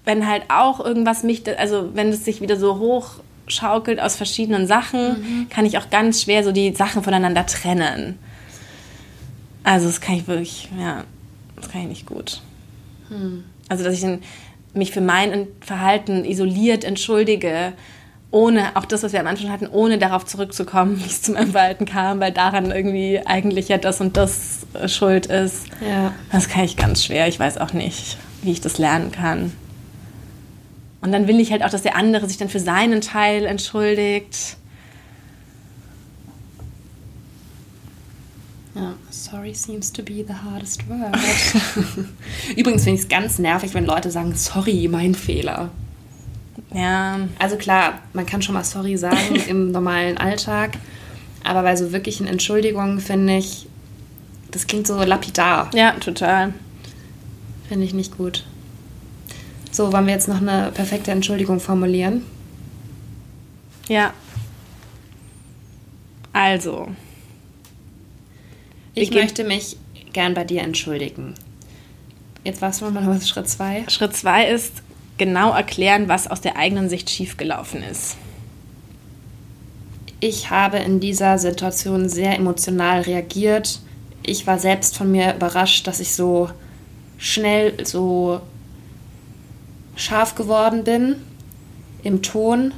wenn 0.04 0.26
halt 0.26 0.44
auch 0.48 0.80
irgendwas 0.80 1.22
mich, 1.22 1.42
also 1.58 1.90
wenn 1.94 2.08
es 2.08 2.24
sich 2.24 2.40
wieder 2.40 2.56
so 2.56 2.78
hochschaukelt 2.78 4.00
aus 4.00 4.16
verschiedenen 4.16 4.66
Sachen, 4.66 5.00
mhm. 5.00 5.48
kann 5.48 5.64
ich 5.64 5.78
auch 5.78 5.90
ganz 5.90 6.22
schwer 6.22 6.42
so 6.42 6.52
die 6.52 6.74
Sachen 6.74 7.02
voneinander 7.02 7.46
trennen. 7.46 8.18
Also 9.64 9.86
das 9.86 10.00
kann 10.00 10.16
ich 10.16 10.26
wirklich, 10.26 10.68
ja, 10.78 11.04
das 11.56 11.70
kann 11.70 11.82
ich 11.82 11.88
nicht 11.88 12.06
gut. 12.06 12.40
Hm. 13.08 13.44
Also 13.68 13.84
dass 13.84 13.94
ich 13.94 14.00
dann 14.00 14.20
mich 14.74 14.92
für 14.92 15.00
mein 15.00 15.48
Verhalten 15.60 16.24
isoliert 16.24 16.84
entschuldige, 16.84 17.72
ohne, 18.30 18.76
auch 18.76 18.86
das, 18.86 19.02
was 19.02 19.12
wir 19.12 19.20
am 19.20 19.26
Anfang 19.26 19.50
hatten, 19.50 19.66
ohne 19.66 19.98
darauf 19.98 20.24
zurückzukommen, 20.24 20.98
wie 21.04 21.06
es 21.06 21.22
zum 21.22 21.36
Verhalten 21.36 21.84
kam, 21.84 22.18
weil 22.20 22.32
daran 22.32 22.70
irgendwie 22.70 23.20
eigentlich 23.24 23.68
ja 23.68 23.78
das 23.78 24.00
und 24.00 24.16
das 24.16 24.66
äh, 24.74 24.88
schuld 24.88 25.26
ist. 25.26 25.66
Ja. 25.86 26.14
Das 26.32 26.48
kann 26.48 26.64
ich 26.64 26.76
ganz 26.76 27.04
schwer. 27.04 27.28
Ich 27.28 27.38
weiß 27.38 27.58
auch 27.58 27.72
nicht, 27.72 28.16
wie 28.42 28.52
ich 28.52 28.60
das 28.60 28.78
lernen 28.78 29.12
kann. 29.12 29.52
Und 31.02 31.12
dann 31.12 31.26
will 31.28 31.40
ich 31.40 31.50
halt 31.52 31.64
auch, 31.64 31.70
dass 31.70 31.82
der 31.82 31.96
andere 31.96 32.28
sich 32.28 32.38
dann 32.38 32.48
für 32.48 32.60
seinen 32.60 33.00
Teil 33.00 33.44
entschuldigt. 33.44 34.56
Ja, 38.74 38.94
sorry 39.10 39.52
seems 39.54 39.92
to 39.92 40.02
be 40.02 40.24
the 40.26 40.34
hardest 40.34 40.88
word. 40.88 41.14
Übrigens 42.56 42.84
finde 42.84 42.98
ich 42.98 43.02
es 43.02 43.08
ganz 43.08 43.38
nervig, 43.38 43.74
wenn 43.74 43.84
Leute 43.84 44.10
sagen, 44.10 44.34
sorry, 44.34 44.88
mein 44.90 45.14
Fehler. 45.14 45.70
Ja. 46.72 47.20
Also 47.38 47.56
klar, 47.56 47.98
man 48.14 48.24
kann 48.24 48.40
schon 48.40 48.54
mal 48.54 48.64
sorry 48.64 48.96
sagen 48.96 49.36
im 49.48 49.72
normalen 49.72 50.16
Alltag, 50.16 50.78
aber 51.44 51.62
bei 51.62 51.76
so 51.76 51.92
wirklichen 51.92 52.26
Entschuldigungen 52.26 53.00
finde 53.00 53.36
ich, 53.36 53.66
das 54.50 54.66
klingt 54.66 54.86
so 54.86 55.02
lapidar. 55.02 55.70
Ja, 55.74 55.92
total. 55.92 56.54
Finde 57.68 57.84
ich 57.84 57.94
nicht 57.94 58.16
gut. 58.16 58.44
So, 59.70 59.92
wollen 59.92 60.06
wir 60.06 60.12
jetzt 60.12 60.28
noch 60.28 60.40
eine 60.40 60.70
perfekte 60.72 61.10
Entschuldigung 61.10 61.58
formulieren? 61.60 62.22
Ja. 63.88 64.12
Also, 66.34 66.88
ich 68.94 69.10
möchte 69.10 69.44
mich 69.44 69.76
gern 70.12 70.34
bei 70.34 70.44
dir 70.44 70.62
entschuldigen. 70.62 71.34
Jetzt 72.44 72.60
warst 72.60 72.80
du 72.80 72.90
mal 72.90 73.20
Schritt 73.22 73.48
zwei. 73.48 73.84
Schritt 73.88 74.16
zwei 74.16 74.48
ist 74.48 74.82
genau 75.16 75.52
erklären, 75.52 76.08
was 76.08 76.26
aus 76.26 76.40
der 76.40 76.56
eigenen 76.56 76.88
Sicht 76.88 77.08
schiefgelaufen 77.08 77.82
ist. 77.82 78.16
Ich 80.20 80.50
habe 80.50 80.78
in 80.78 81.00
dieser 81.00 81.38
Situation 81.38 82.08
sehr 82.08 82.36
emotional 82.36 83.02
reagiert. 83.02 83.80
Ich 84.24 84.46
war 84.46 84.58
selbst 84.58 84.96
von 84.96 85.10
mir 85.10 85.34
überrascht, 85.34 85.86
dass 85.86 86.00
ich 86.00 86.14
so 86.14 86.48
schnell 87.18 87.84
so 87.84 88.40
scharf 89.96 90.34
geworden 90.34 90.84
bin 90.84 91.16
im 92.02 92.22
Ton. 92.22 92.72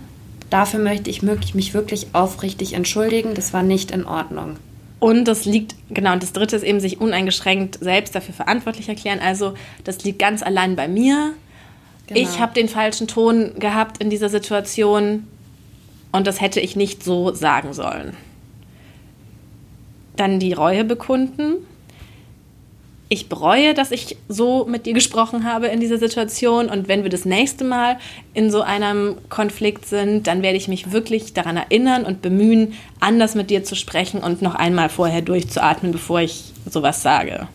Dafür 0.50 0.80
möchte 0.80 1.10
ich 1.10 1.22
mich 1.22 1.74
wirklich 1.74 2.08
aufrichtig 2.14 2.74
entschuldigen. 2.74 3.34
Das 3.34 3.52
war 3.52 3.62
nicht 3.62 3.90
in 3.90 4.06
Ordnung. 4.06 4.56
Und 5.04 5.26
das 5.26 5.44
liegt, 5.44 5.74
genau, 5.90 6.14
und 6.14 6.22
das 6.22 6.32
dritte 6.32 6.56
ist 6.56 6.62
eben 6.62 6.80
sich 6.80 6.98
uneingeschränkt 6.98 7.76
selbst 7.78 8.14
dafür 8.14 8.32
verantwortlich 8.32 8.88
erklären. 8.88 9.20
Also 9.20 9.52
das 9.84 10.02
liegt 10.02 10.18
ganz 10.18 10.42
allein 10.42 10.76
bei 10.76 10.88
mir. 10.88 11.34
Genau. 12.06 12.18
Ich 12.18 12.40
habe 12.40 12.54
den 12.54 12.70
falschen 12.70 13.06
Ton 13.06 13.52
gehabt 13.58 14.02
in 14.02 14.08
dieser 14.08 14.30
Situation 14.30 15.26
und 16.10 16.26
das 16.26 16.40
hätte 16.40 16.58
ich 16.58 16.74
nicht 16.74 17.04
so 17.04 17.34
sagen 17.34 17.74
sollen. 17.74 18.16
Dann 20.16 20.40
die 20.40 20.54
Reue 20.54 20.84
bekunden 20.84 21.56
ich 23.08 23.28
bereue, 23.28 23.74
dass 23.74 23.90
ich 23.90 24.16
so 24.28 24.64
mit 24.64 24.86
dir 24.86 24.94
gesprochen 24.94 25.44
habe 25.44 25.66
in 25.66 25.78
dieser 25.78 25.98
Situation. 25.98 26.68
Und 26.68 26.88
wenn 26.88 27.02
wir 27.02 27.10
das 27.10 27.24
nächste 27.24 27.64
Mal 27.64 27.98
in 28.32 28.50
so 28.50 28.62
einem 28.62 29.16
Konflikt 29.28 29.86
sind, 29.86 30.26
dann 30.26 30.42
werde 30.42 30.56
ich 30.56 30.68
mich 30.68 30.90
wirklich 30.90 31.34
daran 31.34 31.56
erinnern 31.56 32.04
und 32.04 32.22
bemühen, 32.22 32.74
anders 33.00 33.34
mit 33.34 33.50
dir 33.50 33.62
zu 33.62 33.74
sprechen 33.74 34.20
und 34.20 34.40
noch 34.42 34.54
einmal 34.54 34.88
vorher 34.88 35.20
durchzuatmen, 35.20 35.92
bevor 35.92 36.20
ich 36.20 36.52
sowas 36.68 37.02
sage. 37.02 37.46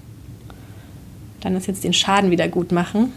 Dann 1.42 1.56
ist 1.56 1.68
jetzt 1.68 1.84
den 1.84 1.94
Schaden 1.94 2.32
wieder 2.32 2.48
gut 2.48 2.72
machen. 2.72 3.12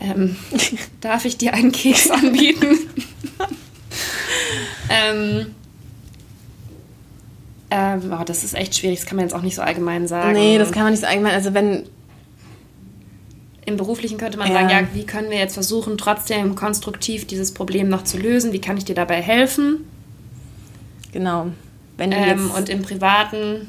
Ähm, 0.00 0.36
darf 1.00 1.24
ich 1.24 1.36
dir 1.36 1.54
einen 1.54 1.70
Keks 1.70 2.10
anbieten? 2.10 2.76
ähm, 4.90 5.54
ähm, 7.72 8.12
oh, 8.18 8.24
das 8.24 8.44
ist 8.44 8.54
echt 8.54 8.76
schwierig, 8.76 9.00
das 9.00 9.06
kann 9.06 9.16
man 9.16 9.24
jetzt 9.24 9.34
auch 9.34 9.42
nicht 9.42 9.54
so 9.54 9.62
allgemein 9.62 10.06
sagen. 10.06 10.34
Nee, 10.34 10.58
das 10.58 10.72
kann 10.72 10.82
man 10.82 10.92
nicht 10.92 11.00
so 11.00 11.06
allgemein. 11.06 11.34
Also 11.34 11.54
wenn. 11.54 11.84
Im 13.64 13.76
Beruflichen 13.76 14.18
könnte 14.18 14.38
man 14.38 14.48
ja. 14.48 14.54
sagen, 14.54 14.70
ja, 14.70 14.82
wie 14.92 15.06
können 15.06 15.30
wir 15.30 15.38
jetzt 15.38 15.54
versuchen, 15.54 15.96
trotzdem 15.96 16.56
konstruktiv 16.56 17.28
dieses 17.28 17.54
Problem 17.54 17.88
noch 17.88 18.02
zu 18.02 18.18
lösen? 18.18 18.52
Wie 18.52 18.60
kann 18.60 18.76
ich 18.76 18.84
dir 18.84 18.96
dabei 18.96 19.22
helfen? 19.22 19.88
Genau. 21.12 21.46
Wenn 21.96 22.10
du 22.10 22.16
ähm, 22.16 22.50
und 22.50 22.68
im 22.68 22.82
Privaten 22.82 23.68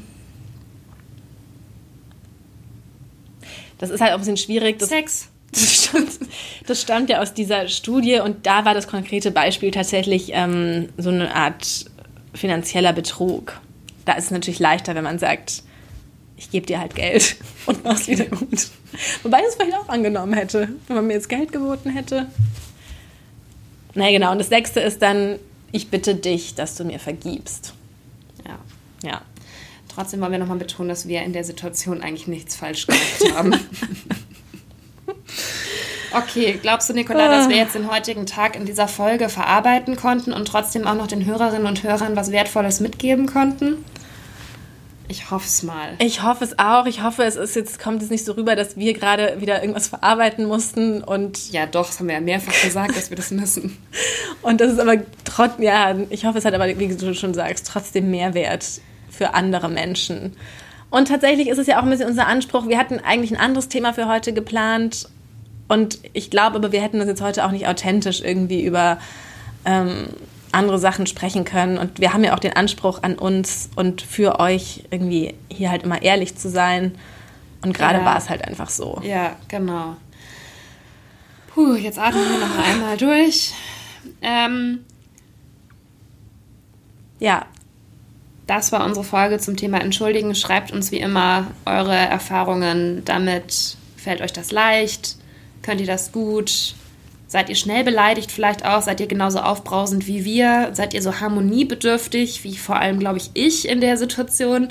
das 3.83 3.89
ist 3.89 3.99
halt 3.99 4.11
auch 4.11 4.15
ein 4.15 4.21
bisschen 4.21 4.37
schwierig. 4.37 4.79
Das, 4.79 4.89
Sex. 4.89 5.29
Das 5.51 5.83
stammt, 5.83 6.19
das 6.65 6.81
stammt 6.81 7.09
ja 7.11 7.21
aus 7.21 7.35
dieser 7.35 7.67
Studie 7.67 8.19
und 8.19 8.47
da 8.47 8.65
war 8.65 8.73
das 8.73 8.87
konkrete 8.87 9.29
Beispiel 9.29 9.69
tatsächlich 9.69 10.31
ähm, 10.33 10.89
so 10.97 11.09
eine 11.09 11.35
Art 11.35 11.85
finanzieller 12.33 12.91
Betrug. 12.91 13.61
Da 14.05 14.13
ist 14.13 14.25
es 14.25 14.31
natürlich 14.31 14.59
leichter, 14.59 14.95
wenn 14.95 15.03
man 15.03 15.19
sagt, 15.19 15.63
ich 16.37 16.51
gebe 16.51 16.65
dir 16.65 16.79
halt 16.79 16.95
Geld 16.95 17.37
und 17.65 17.83
mach's 17.83 18.07
wieder 18.07 18.25
gut. 18.25 18.67
Wobei 19.23 19.39
ich 19.39 19.45
es 19.47 19.55
vielleicht 19.55 19.77
auch 19.77 19.89
angenommen 19.89 20.33
hätte, 20.33 20.69
wenn 20.87 20.95
man 20.95 21.07
mir 21.07 21.13
jetzt 21.13 21.29
Geld 21.29 21.51
geboten 21.51 21.89
hätte. 21.89 22.27
Na 23.95 24.09
genau, 24.09 24.31
und 24.31 24.39
das 24.39 24.49
sechste 24.49 24.79
ist 24.79 25.01
dann, 25.01 25.39
ich 25.71 25.89
bitte 25.89 26.15
dich, 26.15 26.55
dass 26.55 26.75
du 26.75 26.83
mir 26.83 26.99
vergibst. 26.99 27.73
Ja. 28.45 28.59
Ja. 29.07 29.21
Trotzdem 29.93 30.21
wollen 30.21 30.31
wir 30.31 30.39
nochmal 30.39 30.57
betonen, 30.57 30.89
dass 30.89 31.07
wir 31.07 31.21
in 31.21 31.33
der 31.33 31.43
Situation 31.43 32.01
eigentlich 32.01 32.27
nichts 32.27 32.55
falsch 32.55 32.87
gemacht 32.87 33.35
haben. 33.35 33.53
Okay, 36.13 36.59
glaubst 36.61 36.89
du, 36.89 36.93
Nicola, 36.93 37.27
dass 37.27 37.49
wir 37.49 37.55
jetzt 37.55 37.75
den 37.75 37.91
heutigen 37.91 38.25
Tag 38.25 38.55
in 38.55 38.65
dieser 38.65 38.87
Folge 38.87 39.29
verarbeiten 39.29 39.95
konnten 39.95 40.31
und 40.31 40.47
trotzdem 40.47 40.85
auch 40.85 40.93
noch 40.93 41.07
den 41.07 41.25
Hörerinnen 41.25 41.65
und 41.65 41.83
Hörern 41.83 42.15
was 42.15 42.31
Wertvolles 42.31 42.79
mitgeben 42.79 43.25
konnten? 43.25 43.83
Ich 45.07 45.31
hoffe 45.31 45.45
es 45.45 45.63
mal. 45.63 45.89
Ich 45.99 46.23
hoffe 46.23 46.43
es 46.43 46.57
auch. 46.59 46.85
Ich 46.85 47.03
hoffe, 47.03 47.23
es 47.23 47.35
ist 47.35 47.55
jetzt, 47.55 47.79
kommt 47.79 48.01
es 48.01 48.09
nicht 48.09 48.25
so 48.25 48.33
rüber, 48.33 48.55
dass 48.55 48.77
wir 48.77 48.93
gerade 48.93 49.41
wieder 49.41 49.61
irgendwas 49.61 49.87
verarbeiten 49.87 50.45
mussten 50.45 51.03
und. 51.03 51.51
Ja, 51.51 51.65
doch, 51.65 51.87
das 51.87 51.99
haben 51.99 52.07
wir 52.07 52.15
ja 52.15 52.21
mehrfach 52.21 52.53
gesagt, 52.61 52.95
dass 52.95 53.09
wir 53.09 53.17
das 53.17 53.31
müssen. 53.31 53.77
Und 54.41 54.59
das 54.59 54.73
ist 54.73 54.79
aber 54.79 54.97
trotzdem, 55.23 55.63
ja, 55.63 55.95
ich 56.09 56.25
hoffe, 56.25 56.37
es 56.37 56.43
hat 56.43 56.53
aber, 56.53 56.67
wie 56.67 56.87
du 56.89 57.13
schon 57.13 57.33
sagst, 57.33 57.65
trotzdem 57.65 58.11
Mehrwert 58.11 58.81
für 59.09 59.33
andere 59.35 59.69
Menschen. 59.69 60.35
Und 60.89 61.07
tatsächlich 61.07 61.47
ist 61.47 61.59
es 61.59 61.67
ja 61.67 61.79
auch 61.79 61.83
ein 61.83 61.89
bisschen 61.89 62.09
unser 62.09 62.27
Anspruch. 62.27 62.67
Wir 62.67 62.77
hatten 62.77 62.99
eigentlich 62.99 63.31
ein 63.31 63.39
anderes 63.39 63.69
Thema 63.69 63.93
für 63.93 64.07
heute 64.07 64.33
geplant. 64.33 65.07
Und 65.67 65.99
ich 66.13 66.29
glaube 66.29 66.57
aber, 66.57 66.71
wir 66.71 66.81
hätten 66.81 66.99
uns 66.99 67.07
jetzt 67.09 67.21
heute 67.21 67.45
auch 67.45 67.51
nicht 67.51 67.67
authentisch 67.67 68.21
irgendwie 68.21 68.63
über 68.63 68.97
ähm, 69.65 70.07
andere 70.51 70.77
Sachen 70.77 71.07
sprechen 71.07 71.45
können. 71.45 71.77
Und 71.77 71.99
wir 71.99 72.13
haben 72.13 72.23
ja 72.23 72.35
auch 72.35 72.39
den 72.39 72.55
Anspruch 72.55 73.01
an 73.01 73.15
uns 73.15 73.69
und 73.75 74.01
für 74.01 74.39
euch 74.39 74.83
irgendwie 74.91 75.33
hier 75.49 75.71
halt 75.71 75.83
immer 75.83 76.01
ehrlich 76.01 76.35
zu 76.35 76.49
sein. 76.49 76.95
Und 77.63 77.73
gerade 77.73 77.99
Ja. 77.99 78.05
war 78.05 78.17
es 78.17 78.29
halt 78.29 78.43
einfach 78.45 78.69
so. 78.69 78.99
Ja, 79.03 79.35
genau. 79.47 79.95
Puh, 81.53 81.75
jetzt 81.75 81.97
atmen 81.97 82.23
wir 82.23 82.39
noch 82.39 82.65
einmal 82.67 82.97
durch. 82.97 83.53
Ähm, 84.21 84.79
Ja, 87.19 87.45
das 88.47 88.73
war 88.73 88.83
unsere 88.83 89.05
Folge 89.05 89.39
zum 89.39 89.55
Thema 89.55 89.79
Entschuldigen. 89.79 90.35
Schreibt 90.35 90.71
uns 90.71 90.91
wie 90.91 90.97
immer 90.97 91.47
eure 91.65 91.95
Erfahrungen 91.95 93.05
damit. 93.05 93.77
Fällt 93.95 94.19
euch 94.21 94.33
das 94.33 94.51
leicht? 94.51 95.15
Könnt 95.63 95.81
ihr 95.81 95.87
das 95.87 96.11
gut? 96.11 96.75
Seid 97.25 97.49
ihr 97.49 97.55
schnell 97.55 97.83
beleidigt 97.83 98.31
vielleicht 98.31 98.63
auch? 98.63 98.83
Seid 98.83 98.99
ihr 98.99 99.07
genauso 99.07 99.39
aufbrausend 99.39 100.05
wie 100.05 100.23
wir? 100.23 100.69
Seid 100.73 100.93
ihr 100.93 101.01
so 101.01 101.19
harmoniebedürftig 101.19 102.43
wie 102.43 102.55
vor 102.55 102.75
allem, 102.75 102.99
glaube 102.99 103.17
ich, 103.17 103.31
ich 103.33 103.67
in 103.67 103.81
der 103.81 103.97
Situation? 103.97 104.67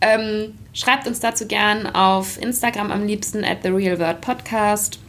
Ähm, 0.00 0.54
schreibt 0.72 1.08
uns 1.08 1.18
dazu 1.18 1.48
gern 1.48 1.86
auf 1.86 2.40
Instagram 2.40 2.92
am 2.92 3.06
liebsten 3.08 3.44
at 3.44 3.64
the 3.64 3.70
Real 3.70 3.98
Word 3.98 4.20
Podcast. 4.20 5.00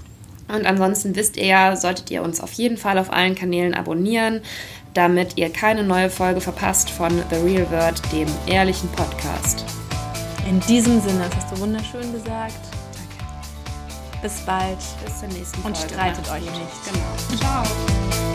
Und 0.47 0.65
ansonsten 0.65 1.15
wisst 1.15 1.37
ihr 1.37 1.45
ja, 1.45 1.75
solltet 1.75 2.09
ihr 2.09 2.23
uns 2.23 2.41
auf 2.41 2.53
jeden 2.53 2.77
Fall 2.77 2.97
auf 2.97 3.13
allen 3.13 3.35
Kanälen 3.35 3.75
abonnieren, 3.75 4.41
damit 4.95 5.37
ihr 5.37 5.51
keine 5.51 5.83
neue 5.83 6.09
Folge 6.09 6.41
verpasst 6.41 6.89
von 6.89 7.11
The 7.29 7.35
Real 7.35 7.69
Word, 7.69 8.01
dem 8.11 8.27
ehrlichen 8.47 8.89
Podcast. 8.89 9.65
in 10.49 10.59
diesem 10.61 11.01
Sinne, 11.01 11.25
das 11.29 11.43
hast 11.43 11.51
du 11.51 11.59
wunderschön 11.59 12.11
gesagt. 12.13 12.66
Bis 14.27 14.41
bald. 14.41 14.77
Bis 15.05 15.19
zur 15.21 15.29
nächsten 15.29 15.61
Und 15.61 15.77
Folge. 15.77 15.93
streitet 15.93 16.27
Macht's 16.27 16.31
euch 16.31 16.51
nicht. 16.51 16.85
Genau. 16.91 17.39
Ciao. 17.39 18.26